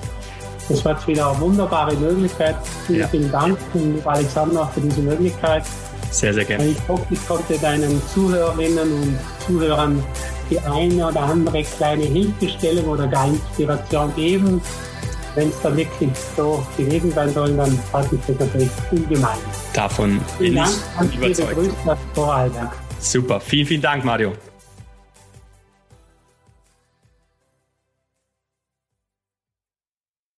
Das 0.68 0.84
war 0.84 0.92
jetzt 0.92 1.06
wieder 1.06 1.30
eine 1.30 1.40
wunderbare 1.40 1.94
Möglichkeit. 1.96 2.56
Vielen, 2.86 3.00
ja. 3.00 3.08
vielen 3.08 3.30
Dank, 3.30 3.58
Alexander, 4.04 4.66
für 4.74 4.80
diese 4.80 5.00
Möglichkeit. 5.00 5.64
Sehr, 6.10 6.34
sehr 6.34 6.44
gerne. 6.44 6.66
Ich 6.66 6.88
hoffe, 6.88 7.06
ich 7.10 7.26
konnte 7.26 7.58
deinen 7.58 8.00
Zuhörerinnen 8.12 8.92
und 8.92 9.18
Zuhörern 9.46 10.02
die 10.50 10.58
eine 10.60 11.08
oder 11.08 11.22
andere 11.22 11.62
kleine 11.62 12.04
Hilfestellung 12.04 12.86
oder 12.86 13.06
gar 13.06 13.28
Inspiration 13.28 14.14
geben. 14.14 14.60
Wenn 15.34 15.50
es 15.50 15.60
da 15.62 15.76
wirklich 15.76 16.10
so 16.36 16.64
gewesen 16.76 17.12
sein 17.12 17.30
soll, 17.34 17.54
dann 17.56 17.78
freut 17.90 18.10
mich 18.10 18.22
das 18.26 18.38
natürlich 18.38 18.70
ungemein. 18.90 19.36
Davon 19.74 20.20
vielen 20.38 20.54
Dank. 20.54 20.70
Dank. 20.96 21.12
Liebe 21.12 21.26
Grüße 21.26 21.74
aus 21.84 21.98
Vorarlberg. 22.14 22.72
Super. 22.98 23.40
Vielen, 23.40 23.66
vielen 23.66 23.82
Dank, 23.82 24.04
Mario. 24.04 24.32